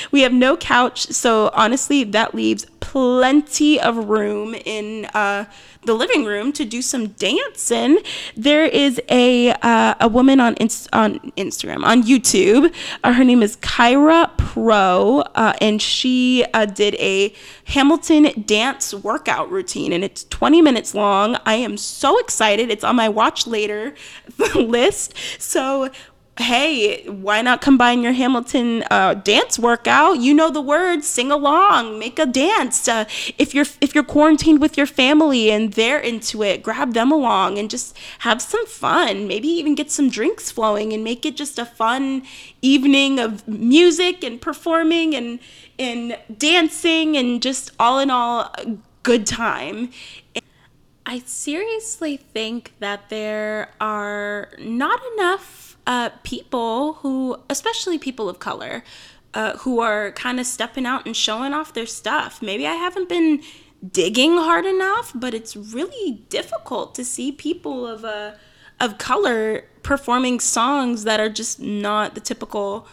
we 0.10 0.22
have 0.22 0.32
no 0.32 0.56
couch. 0.56 1.06
So 1.08 1.50
honestly, 1.54 2.04
that 2.04 2.34
leaves 2.34 2.66
plenty 2.86 3.80
of 3.80 4.08
room 4.08 4.54
in 4.64 5.06
uh, 5.06 5.44
the 5.84 5.92
living 5.92 6.24
room 6.24 6.52
to 6.52 6.64
do 6.64 6.80
some 6.80 7.08
dancing. 7.08 7.98
There 8.36 8.64
is 8.64 9.00
a 9.08 9.50
uh, 9.54 9.94
a 10.00 10.06
woman 10.06 10.38
on 10.38 10.54
Inst- 10.60 10.88
on 10.92 11.18
Instagram 11.36 11.84
on 11.84 12.04
YouTube. 12.04 12.72
Uh, 13.02 13.12
her 13.12 13.24
name 13.24 13.42
is 13.42 13.56
Kyra 13.56 14.36
Pro, 14.38 15.24
uh, 15.34 15.54
and 15.60 15.82
she 15.82 16.44
uh, 16.54 16.64
did 16.66 16.94
a 16.96 17.34
Hamilton 17.64 18.44
dance 18.46 18.94
workout 18.94 19.50
routine, 19.50 19.92
and 19.92 20.04
it's 20.04 20.22
20 20.24 20.62
minutes 20.62 20.94
long. 20.94 21.36
I 21.44 21.54
am 21.54 21.76
so 21.76 22.18
excited. 22.20 22.70
It's 22.70 22.84
on 22.84 22.94
my 22.94 23.08
watch 23.08 23.48
later 23.48 23.94
list. 24.54 25.14
So 25.40 25.90
hey, 26.38 27.02
why 27.08 27.40
not 27.40 27.60
combine 27.60 28.02
your 28.02 28.12
Hamilton 28.12 28.84
uh, 28.90 29.14
dance 29.14 29.58
workout? 29.58 30.18
You 30.18 30.34
know 30.34 30.50
the 30.50 30.60
words, 30.60 31.06
sing 31.06 31.30
along, 31.30 31.98
make 31.98 32.18
a 32.18 32.26
dance. 32.26 32.86
Uh, 32.86 33.06
if 33.38 33.54
you're 33.54 33.64
if 33.80 33.94
you're 33.94 34.04
quarantined 34.04 34.60
with 34.60 34.76
your 34.76 34.86
family 34.86 35.50
and 35.50 35.72
they're 35.72 35.98
into 35.98 36.42
it, 36.42 36.62
grab 36.62 36.92
them 36.92 37.10
along 37.10 37.58
and 37.58 37.70
just 37.70 37.96
have 38.20 38.42
some 38.42 38.66
fun. 38.66 39.26
Maybe 39.26 39.48
even 39.48 39.74
get 39.74 39.90
some 39.90 40.10
drinks 40.10 40.50
flowing 40.50 40.92
and 40.92 41.02
make 41.02 41.24
it 41.24 41.36
just 41.36 41.58
a 41.58 41.64
fun 41.64 42.22
evening 42.60 43.18
of 43.18 43.46
music 43.48 44.22
and 44.22 44.40
performing 44.40 45.14
and 45.14 45.38
and 45.78 46.18
dancing 46.36 47.16
and 47.16 47.42
just 47.42 47.70
all 47.78 47.98
in 47.98 48.10
all 48.10 48.52
a 48.54 48.76
good 49.02 49.26
time. 49.26 49.90
I 51.08 51.20
seriously 51.20 52.16
think 52.16 52.72
that 52.80 53.10
there 53.10 53.70
are 53.80 54.50
not 54.58 55.00
enough 55.14 55.75
uh, 55.86 56.10
people 56.22 56.94
who, 56.94 57.36
especially 57.48 57.98
people 57.98 58.28
of 58.28 58.38
color, 58.38 58.82
uh, 59.34 59.56
who 59.58 59.80
are 59.80 60.12
kind 60.12 60.40
of 60.40 60.46
stepping 60.46 60.86
out 60.86 61.06
and 61.06 61.16
showing 61.16 61.52
off 61.52 61.74
their 61.74 61.86
stuff. 61.86 62.40
Maybe 62.42 62.66
I 62.66 62.74
haven't 62.74 63.08
been 63.08 63.42
digging 63.86 64.36
hard 64.36 64.64
enough, 64.64 65.12
but 65.14 65.34
it's 65.34 65.54
really 65.56 66.24
difficult 66.28 66.94
to 66.94 67.04
see 67.04 67.32
people 67.32 67.86
of 67.86 68.04
uh, 68.04 68.32
of 68.80 68.98
color 68.98 69.64
performing 69.82 70.40
songs 70.40 71.04
that 71.04 71.20
are 71.20 71.28
just 71.28 71.60
not 71.60 72.14
the 72.14 72.20
typical 72.20 72.86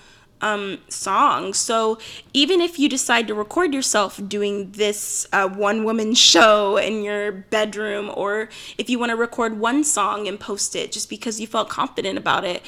um, 0.43 0.79
songs. 0.89 1.57
So 1.57 1.97
even 2.33 2.61
if 2.61 2.77
you 2.77 2.89
decide 2.89 3.27
to 3.29 3.33
record 3.33 3.73
yourself 3.73 4.19
doing 4.27 4.71
this 4.71 5.25
uh, 5.31 5.47
one 5.47 5.83
woman 5.85 6.13
show 6.31 6.77
in 6.77 7.03
your 7.03 7.31
bedroom, 7.31 8.11
or 8.13 8.49
if 8.77 8.89
you 8.89 8.99
want 8.99 9.11
to 9.11 9.15
record 9.15 9.59
one 9.59 9.83
song 9.83 10.27
and 10.27 10.39
post 10.39 10.75
it 10.75 10.91
just 10.91 11.09
because 11.09 11.39
you 11.39 11.47
felt 11.47 11.69
confident 11.69 12.17
about 12.17 12.43
it, 12.43 12.61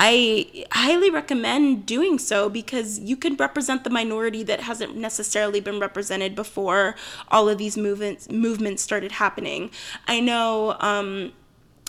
I 0.00 0.64
highly 0.70 1.10
recommend 1.10 1.84
doing 1.84 2.20
so 2.20 2.48
because 2.48 3.00
you 3.00 3.16
can 3.16 3.34
represent 3.34 3.82
the 3.82 3.90
minority 3.90 4.44
that 4.44 4.60
hasn't 4.60 4.96
necessarily 4.96 5.58
been 5.58 5.80
represented 5.80 6.36
before 6.36 6.94
all 7.32 7.48
of 7.48 7.58
these 7.58 7.76
movements 7.76 8.30
movements 8.30 8.80
started 8.80 9.12
happening. 9.12 9.72
I 10.06 10.20
know 10.20 10.76
um, 10.78 11.32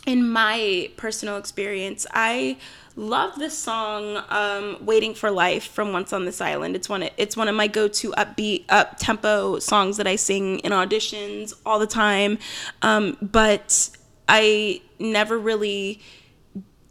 in 0.05 0.29
my 0.29 0.89
personal 0.97 1.37
experience, 1.37 2.05
I 2.13 2.57
love 2.95 3.37
the 3.37 3.49
song 3.49 4.23
um, 4.29 4.77
"Waiting 4.85 5.13
for 5.13 5.31
Life" 5.31 5.65
from 5.65 5.93
Once 5.93 6.13
on 6.13 6.25
This 6.25 6.41
Island. 6.41 6.75
It's 6.75 6.89
one. 6.89 7.03
Of, 7.03 7.09
it's 7.17 7.37
one 7.37 7.47
of 7.47 7.55
my 7.55 7.67
go-to 7.67 8.11
upbeat, 8.11 8.65
up 8.69 8.97
tempo 8.97 9.59
songs 9.59 9.97
that 9.97 10.07
I 10.07 10.15
sing 10.15 10.59
in 10.59 10.71
auditions 10.71 11.53
all 11.65 11.79
the 11.79 11.87
time. 11.87 12.37
Um, 12.81 13.17
but 13.21 13.89
I 14.27 14.81
never 14.99 15.37
really 15.37 16.01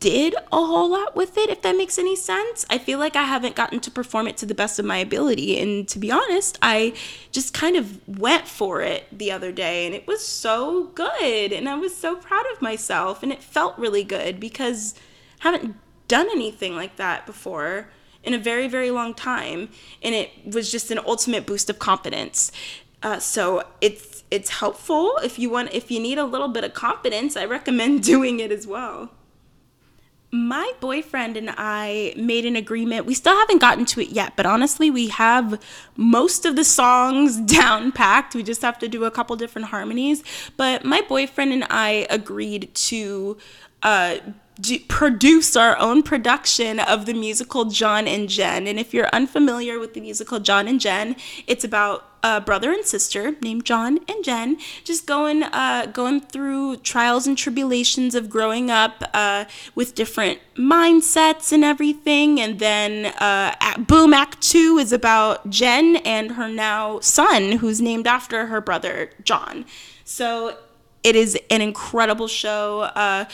did 0.00 0.34
a 0.52 0.64
whole 0.64 0.90
lot 0.90 1.16
with 1.16 1.36
it, 1.36 1.50
if 1.50 1.62
that 1.62 1.76
makes 1.76 1.98
any 1.98 2.14
sense. 2.14 2.64
I 2.70 2.78
feel 2.78 2.98
like 2.98 3.16
I 3.16 3.24
haven't 3.24 3.56
gotten 3.56 3.80
to 3.80 3.90
perform 3.90 4.28
it 4.28 4.36
to 4.38 4.46
the 4.46 4.54
best 4.54 4.78
of 4.78 4.84
my 4.84 4.98
ability. 4.98 5.58
And 5.58 5.88
to 5.88 5.98
be 5.98 6.12
honest, 6.12 6.58
I 6.62 6.94
just 7.32 7.52
kind 7.52 7.76
of 7.76 8.06
went 8.06 8.46
for 8.46 8.80
it 8.80 9.06
the 9.10 9.32
other 9.32 9.50
day 9.50 9.86
and 9.86 9.94
it 9.94 10.06
was 10.06 10.24
so 10.24 10.84
good. 10.94 11.52
And 11.52 11.68
I 11.68 11.74
was 11.74 11.96
so 11.96 12.14
proud 12.14 12.44
of 12.52 12.62
myself. 12.62 13.22
And 13.22 13.32
it 13.32 13.42
felt 13.42 13.76
really 13.76 14.04
good 14.04 14.38
because 14.38 14.94
I 15.42 15.50
haven't 15.50 15.76
done 16.06 16.28
anything 16.30 16.76
like 16.76 16.96
that 16.96 17.26
before 17.26 17.90
in 18.22 18.34
a 18.34 18.38
very, 18.38 18.68
very 18.68 18.92
long 18.92 19.14
time. 19.14 19.68
And 20.00 20.14
it 20.14 20.30
was 20.46 20.70
just 20.70 20.92
an 20.92 21.00
ultimate 21.04 21.44
boost 21.44 21.68
of 21.68 21.80
confidence. 21.80 22.52
Uh, 23.02 23.18
so 23.18 23.64
it's 23.80 24.24
it's 24.30 24.50
helpful 24.50 25.16
if 25.22 25.38
you 25.38 25.48
want 25.48 25.72
if 25.72 25.90
you 25.90 26.00
need 26.00 26.18
a 26.18 26.24
little 26.24 26.48
bit 26.48 26.62
of 26.64 26.74
confidence. 26.74 27.36
I 27.36 27.44
recommend 27.44 28.02
doing 28.04 28.38
it 28.40 28.52
as 28.52 28.66
well 28.66 29.10
my 30.30 30.70
boyfriend 30.80 31.36
and 31.36 31.50
I 31.56 32.12
made 32.16 32.44
an 32.44 32.54
agreement. 32.54 33.06
We 33.06 33.14
still 33.14 33.36
haven't 33.36 33.60
gotten 33.60 33.86
to 33.86 34.00
it 34.00 34.10
yet, 34.10 34.34
but 34.36 34.44
honestly, 34.44 34.90
we 34.90 35.08
have 35.08 35.60
most 35.96 36.44
of 36.44 36.54
the 36.54 36.64
songs 36.64 37.36
down 37.52 37.92
packed. 37.92 38.34
We 38.34 38.42
just 38.42 38.62
have 38.62 38.78
to 38.80 38.88
do 38.88 39.04
a 39.04 39.10
couple 39.10 39.36
different 39.36 39.68
harmonies. 39.68 40.22
But 40.56 40.84
my 40.84 41.00
boyfriend 41.00 41.52
and 41.52 41.64
I 41.70 42.06
agreed 42.10 42.74
to 42.74 43.38
uh, 43.82 44.16
produce 44.88 45.56
our 45.56 45.78
own 45.78 46.02
production 46.02 46.80
of 46.80 47.06
the 47.06 47.14
musical 47.14 47.66
John 47.66 48.06
and 48.06 48.28
Jen. 48.28 48.66
And 48.66 48.78
if 48.78 48.92
you're 48.92 49.08
unfamiliar 49.12 49.78
with 49.78 49.94
the 49.94 50.00
musical 50.00 50.40
John 50.40 50.68
and 50.68 50.80
Jen, 50.80 51.16
it's 51.46 51.64
about 51.64 52.07
a 52.22 52.40
brother 52.40 52.72
and 52.72 52.84
sister 52.84 53.36
named 53.40 53.64
John 53.64 53.98
and 54.08 54.24
Jen 54.24 54.58
just 54.84 55.06
going 55.06 55.42
uh, 55.42 55.86
going 55.92 56.20
through 56.20 56.76
trials 56.78 57.26
and 57.26 57.38
tribulations 57.38 58.14
of 58.14 58.28
growing 58.28 58.70
up 58.70 59.02
uh, 59.14 59.44
with 59.74 59.94
different 59.94 60.40
mindsets 60.56 61.52
and 61.52 61.64
everything. 61.64 62.40
And 62.40 62.58
then 62.58 63.06
uh, 63.18 63.54
Boom 63.78 64.12
Act 64.12 64.40
Two 64.40 64.78
is 64.78 64.92
about 64.92 65.48
Jen 65.50 65.96
and 65.96 66.32
her 66.32 66.48
now 66.48 67.00
son, 67.00 67.52
who's 67.52 67.80
named 67.80 68.06
after 68.06 68.46
her 68.46 68.60
brother 68.60 69.10
John. 69.22 69.64
So 70.04 70.58
it 71.04 71.14
is 71.14 71.38
an 71.50 71.60
incredible 71.60 72.28
show. 72.28 72.80
Uh, 72.94 73.26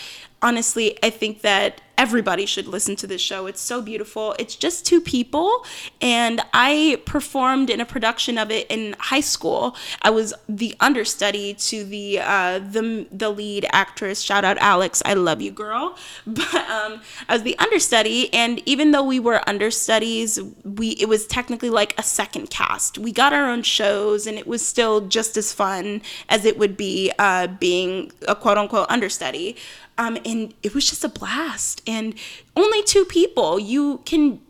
honestly, 0.42 0.98
I 1.02 1.10
think 1.10 1.40
that 1.40 1.80
everybody 1.96 2.46
should 2.46 2.66
listen 2.66 2.96
to 2.96 3.06
this 3.06 3.20
show. 3.20 3.46
It's 3.46 3.60
so 3.60 3.82
beautiful. 3.82 4.34
It's 4.38 4.56
just 4.56 4.86
two 4.86 5.00
people, 5.00 5.64
and 6.00 6.40
I 6.52 7.02
performed 7.04 7.70
in 7.70 7.80
a 7.80 7.86
production 7.86 8.38
of 8.38 8.50
it 8.50 8.66
in 8.70 8.94
high 8.98 9.20
school. 9.20 9.76
I 10.02 10.10
was 10.10 10.34
the 10.48 10.74
understudy 10.80 11.54
to 11.54 11.84
the 11.84 12.20
uh, 12.20 12.58
the 12.58 13.06
the 13.10 13.30
lead 13.30 13.66
actress. 13.72 14.20
Shout 14.20 14.44
out 14.44 14.58
Alex, 14.58 15.02
I 15.04 15.14
love 15.14 15.40
you, 15.40 15.50
girl. 15.50 15.96
But 16.44 16.68
um, 16.68 17.00
I 17.28 17.34
was 17.34 17.42
the 17.42 17.56
understudy, 17.58 18.32
and 18.34 18.60
even 18.66 18.90
though 18.90 19.04
we 19.04 19.20
were 19.20 19.40
understudies, 19.48 20.40
we 20.64 20.90
it 20.90 21.08
was 21.08 21.26
technically 21.26 21.70
like 21.70 21.98
a 21.98 22.02
second 22.02 22.50
cast. 22.50 22.98
We 22.98 23.12
got 23.12 23.32
our 23.32 23.48
own 23.48 23.62
shows, 23.62 24.26
and 24.26 24.36
it 24.38 24.46
was 24.46 24.66
still 24.66 25.00
just 25.02 25.36
as 25.36 25.52
fun 25.52 26.02
as 26.28 26.44
it 26.44 26.58
would 26.58 26.76
be 26.76 27.12
uh, 27.18 27.46
being 27.46 28.10
a 28.26 28.34
quote 28.34 28.58
unquote 28.58 28.90
understudy. 28.90 29.56
Um, 29.96 30.18
and 30.24 30.54
it 30.62 30.74
was 30.74 30.88
just 30.88 31.04
a 31.04 31.08
blast. 31.08 31.82
And 31.86 32.14
only 32.56 32.82
two 32.82 33.04
people. 33.04 33.58
You 33.58 34.00
can 34.04 34.40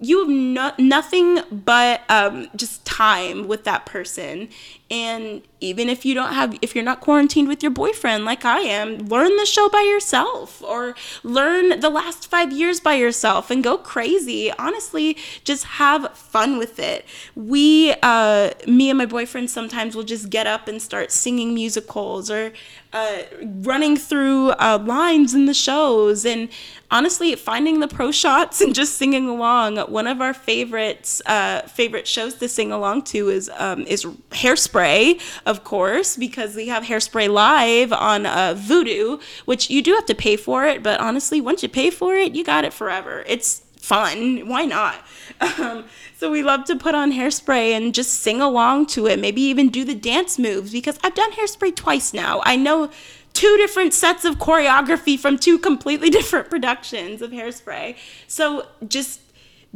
you 0.00 0.20
have 0.20 0.28
no, 0.28 0.72
nothing 0.78 1.40
but 1.50 2.02
um, 2.08 2.48
just 2.56 2.84
time 2.86 3.46
with 3.46 3.64
that 3.64 3.84
person 3.84 4.48
and 4.90 5.42
even 5.60 5.88
if 5.88 6.04
you 6.04 6.14
don't 6.14 6.32
have 6.32 6.58
if 6.62 6.74
you're 6.74 6.84
not 6.84 7.00
quarantined 7.00 7.48
with 7.48 7.62
your 7.62 7.70
boyfriend 7.70 8.24
like 8.24 8.44
i 8.44 8.60
am 8.60 8.98
learn 9.06 9.36
the 9.36 9.46
show 9.46 9.68
by 9.68 9.82
yourself 9.82 10.62
or 10.62 10.94
learn 11.22 11.80
the 11.80 11.90
last 11.90 12.28
five 12.28 12.52
years 12.52 12.80
by 12.80 12.94
yourself 12.94 13.50
and 13.50 13.62
go 13.62 13.76
crazy. 13.76 14.52
Honestly 14.52 15.16
just 15.44 15.64
have 15.64 16.16
fun 16.16 16.58
with 16.58 16.78
it. 16.78 17.04
We 17.34 17.94
uh, 18.02 18.50
me 18.66 18.90
and 18.90 18.98
my 18.98 19.06
boyfriend 19.06 19.50
sometimes 19.50 19.94
will 19.94 20.04
just 20.04 20.30
get 20.30 20.46
up 20.46 20.68
and 20.68 20.80
start 20.80 21.12
singing 21.12 21.54
musicals 21.54 22.30
or 22.30 22.52
uh, 22.92 23.22
running 23.42 23.96
through 23.96 24.50
uh, 24.52 24.82
lines 24.84 25.34
in 25.34 25.46
the 25.46 25.54
shows. 25.54 26.24
And 26.24 26.48
honestly 26.90 27.34
finding 27.36 27.80
the 27.80 27.88
pro 27.88 28.10
shots 28.10 28.60
and 28.60 28.74
just 28.74 28.94
singing 28.96 29.28
along. 29.28 29.78
One 29.78 30.06
of 30.06 30.20
our 30.20 30.34
favorites 30.34 31.22
uh, 31.26 31.62
favorite 31.62 32.06
shows 32.06 32.34
to 32.34 32.48
sing 32.48 32.72
along 32.72 33.02
to 33.02 33.28
is 33.28 33.50
um, 33.58 33.82
is 33.86 34.04
hairspray 34.30 34.79
hairspray, 34.80 35.20
of 35.46 35.64
course, 35.64 36.16
because 36.16 36.54
we 36.54 36.68
have 36.68 36.84
hairspray 36.84 37.28
live 37.28 37.92
on 37.92 38.26
uh, 38.26 38.54
Vudu, 38.54 39.20
which 39.44 39.70
you 39.70 39.82
do 39.82 39.94
have 39.94 40.06
to 40.06 40.14
pay 40.14 40.36
for 40.36 40.64
it, 40.66 40.82
but 40.82 41.00
honestly, 41.00 41.40
once 41.40 41.62
you 41.62 41.68
pay 41.68 41.90
for 41.90 42.14
it, 42.14 42.34
you 42.34 42.44
got 42.44 42.64
it 42.64 42.72
forever. 42.72 43.24
It's 43.26 43.62
fun. 43.76 44.48
Why 44.48 44.64
not? 44.64 44.96
Um, 45.58 45.84
so 46.18 46.30
we 46.30 46.42
love 46.42 46.64
to 46.64 46.76
put 46.76 46.94
on 46.94 47.12
hairspray 47.12 47.70
and 47.70 47.94
just 47.94 48.20
sing 48.20 48.42
along 48.42 48.86
to 48.86 49.06
it. 49.06 49.18
Maybe 49.18 49.40
even 49.40 49.70
do 49.70 49.86
the 49.86 49.94
dance 49.94 50.38
moves 50.38 50.70
because 50.70 50.98
I've 51.02 51.14
done 51.14 51.32
hairspray 51.32 51.74
twice 51.74 52.12
now. 52.12 52.42
I 52.44 52.56
know 52.56 52.90
two 53.32 53.56
different 53.56 53.94
sets 53.94 54.26
of 54.26 54.36
choreography 54.36 55.18
from 55.18 55.38
two 55.38 55.58
completely 55.58 56.10
different 56.18 56.50
productions 56.50 57.22
of 57.22 57.30
hairspray. 57.30 57.96
So 58.26 58.66
just 58.86 59.20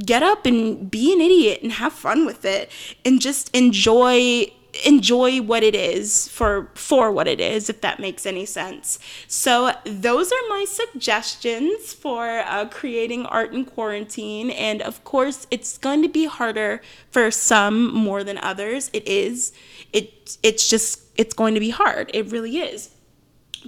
get 0.04 0.22
up 0.22 0.44
and 0.44 0.90
be 0.90 1.14
an 1.14 1.20
idiot 1.22 1.60
and 1.62 1.72
have 1.72 1.94
fun 1.94 2.26
with 2.26 2.44
it 2.44 2.70
and 3.06 3.22
just 3.22 3.54
enjoy 3.56 4.52
enjoy 4.84 5.40
what 5.40 5.62
it 5.62 5.74
is 5.74 6.28
for 6.28 6.68
for 6.74 7.12
what 7.12 7.28
it 7.28 7.40
is 7.40 7.70
if 7.70 7.80
that 7.80 8.00
makes 8.00 8.26
any 8.26 8.44
sense. 8.46 8.98
So 9.28 9.72
those 9.84 10.32
are 10.32 10.48
my 10.48 10.64
suggestions 10.68 11.92
for 11.92 12.40
uh, 12.40 12.66
creating 12.66 13.26
art 13.26 13.52
in 13.52 13.64
quarantine. 13.64 14.50
And 14.50 14.82
of 14.82 15.04
course 15.04 15.46
it's 15.50 15.78
going 15.78 16.02
to 16.02 16.08
be 16.08 16.26
harder 16.26 16.80
for 17.10 17.30
some 17.30 17.94
more 17.94 18.24
than 18.24 18.38
others. 18.38 18.90
It 18.92 19.06
is 19.06 19.52
it 19.92 20.36
it's 20.42 20.68
just 20.68 21.02
it's 21.16 21.34
going 21.34 21.54
to 21.54 21.60
be 21.60 21.70
hard. 21.70 22.10
It 22.12 22.32
really 22.32 22.58
is. 22.58 22.90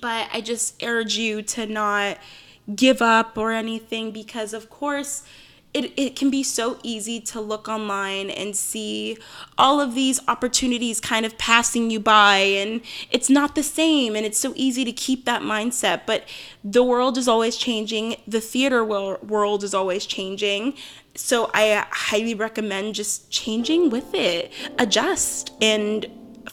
But 0.00 0.28
i 0.32 0.40
just 0.40 0.82
urge 0.82 1.16
you 1.16 1.42
to 1.42 1.66
not 1.66 2.18
give 2.74 3.00
up 3.00 3.38
or 3.38 3.52
anything 3.52 4.10
because 4.10 4.52
of 4.52 4.68
course 4.68 5.22
it, 5.74 5.92
it 5.96 6.16
can 6.16 6.30
be 6.30 6.42
so 6.42 6.78
easy 6.82 7.20
to 7.20 7.40
look 7.40 7.68
online 7.68 8.30
and 8.30 8.56
see 8.56 9.18
all 9.58 9.80
of 9.80 9.94
these 9.94 10.20
opportunities 10.26 11.00
kind 11.00 11.26
of 11.26 11.36
passing 11.36 11.90
you 11.90 12.00
by 12.00 12.38
and 12.38 12.80
it's 13.10 13.28
not 13.28 13.54
the 13.54 13.62
same 13.62 14.16
and 14.16 14.24
it's 14.24 14.38
so 14.38 14.52
easy 14.56 14.84
to 14.84 14.92
keep 14.92 15.26
that 15.26 15.42
mindset. 15.42 16.02
But 16.06 16.24
the 16.64 16.82
world 16.82 17.18
is 17.18 17.28
always 17.28 17.56
changing. 17.56 18.16
The 18.26 18.40
theater 18.40 18.84
world 18.84 19.62
is 19.62 19.74
always 19.74 20.06
changing. 20.06 20.74
So 21.14 21.50
i 21.54 21.86
highly 21.90 22.34
recommend 22.34 22.94
just 22.94 23.30
changing 23.30 23.90
with 23.90 24.14
it. 24.14 24.52
Adjust 24.78 25.52
and 25.60 26.06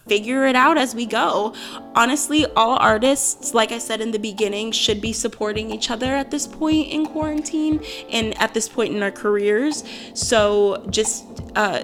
figure 0.08 0.46
it 0.46 0.56
out 0.56 0.78
as 0.78 0.96
we 0.96 1.06
go. 1.06 1.54
Honestly, 1.96 2.46
all 2.56 2.78
artists, 2.78 3.54
like 3.54 3.72
I 3.72 3.78
said 3.78 4.02
in 4.02 4.12
the 4.12 4.20
beginning, 4.20 4.72
should 4.72 5.02
be 5.02 5.14
supporting 5.14 5.72
each 5.72 5.90
other 5.90 6.14
at 6.14 6.32
this 6.32 6.48
point 6.48 6.90
in 6.90 7.06
quarantine 7.06 7.84
and 8.10 8.40
at 8.42 8.54
this 8.54 8.68
point 8.68 8.96
in 8.96 9.04
our 9.04 9.12
careers. 9.12 9.84
So 10.14 10.86
just 10.90 11.26
uh, 11.56 11.84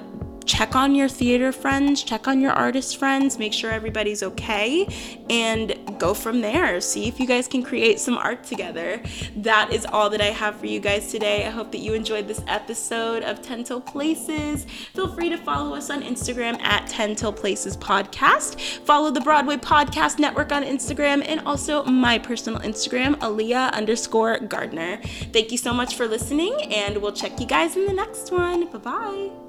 check 0.49 0.75
on 0.75 0.95
your 0.95 1.07
theater 1.07 1.51
friends, 1.51 2.03
check 2.03 2.27
on 2.27 2.41
your 2.41 2.51
artist 2.51 2.97
friends, 2.97 3.37
make 3.37 3.53
sure 3.53 3.69
everybody's 3.69 4.23
okay, 4.23 4.87
and 5.29 5.77
go 5.99 6.15
from 6.15 6.41
there. 6.41 6.81
See 6.81 7.07
if 7.07 7.19
you 7.19 7.27
guys 7.27 7.47
can 7.47 7.61
create 7.61 7.99
some 7.99 8.17
art 8.17 8.43
together. 8.43 8.99
That 9.37 9.71
is 9.71 9.85
all 9.85 10.09
that 10.09 10.21
I 10.21 10.31
have 10.31 10.55
for 10.55 10.65
you 10.65 10.79
guys 10.79 11.11
today. 11.11 11.45
I 11.45 11.51
hope 11.51 11.71
that 11.71 11.77
you 11.77 11.93
enjoyed 11.93 12.27
this 12.27 12.41
episode 12.47 13.21
of 13.23 13.43
10 13.43 13.63
Till 13.63 13.79
Places. 13.79 14.65
Feel 14.95 15.13
free 15.13 15.29
to 15.29 15.37
follow 15.37 15.75
us 15.75 15.91
on 15.91 16.01
Instagram 16.01 16.59
at 16.61 16.87
10 16.87 17.15
Till 17.15 17.31
Places 17.31 17.77
Podcast. 17.77 18.59
Follow 18.85 19.11
the 19.11 19.21
Broadway 19.21 19.57
Podcast 19.57 20.17
Network 20.17 20.51
on 20.51 20.63
Instagram 20.63 21.23
and 21.27 21.41
also 21.41 21.83
my 21.83 22.17
personal 22.17 22.59
Instagram, 22.61 23.13
Aaliyah 23.19 23.71
underscore 23.73 24.39
Gardner. 24.39 24.99
Thank 25.31 25.51
you 25.51 25.59
so 25.59 25.73
much 25.73 25.95
for 25.95 26.07
listening, 26.07 26.55
and 26.73 26.97
we'll 26.97 27.11
check 27.11 27.39
you 27.39 27.45
guys 27.45 27.75
in 27.75 27.85
the 27.85 27.93
next 27.93 28.31
one. 28.31 28.65
Bye 28.71 28.79
bye. 28.79 29.48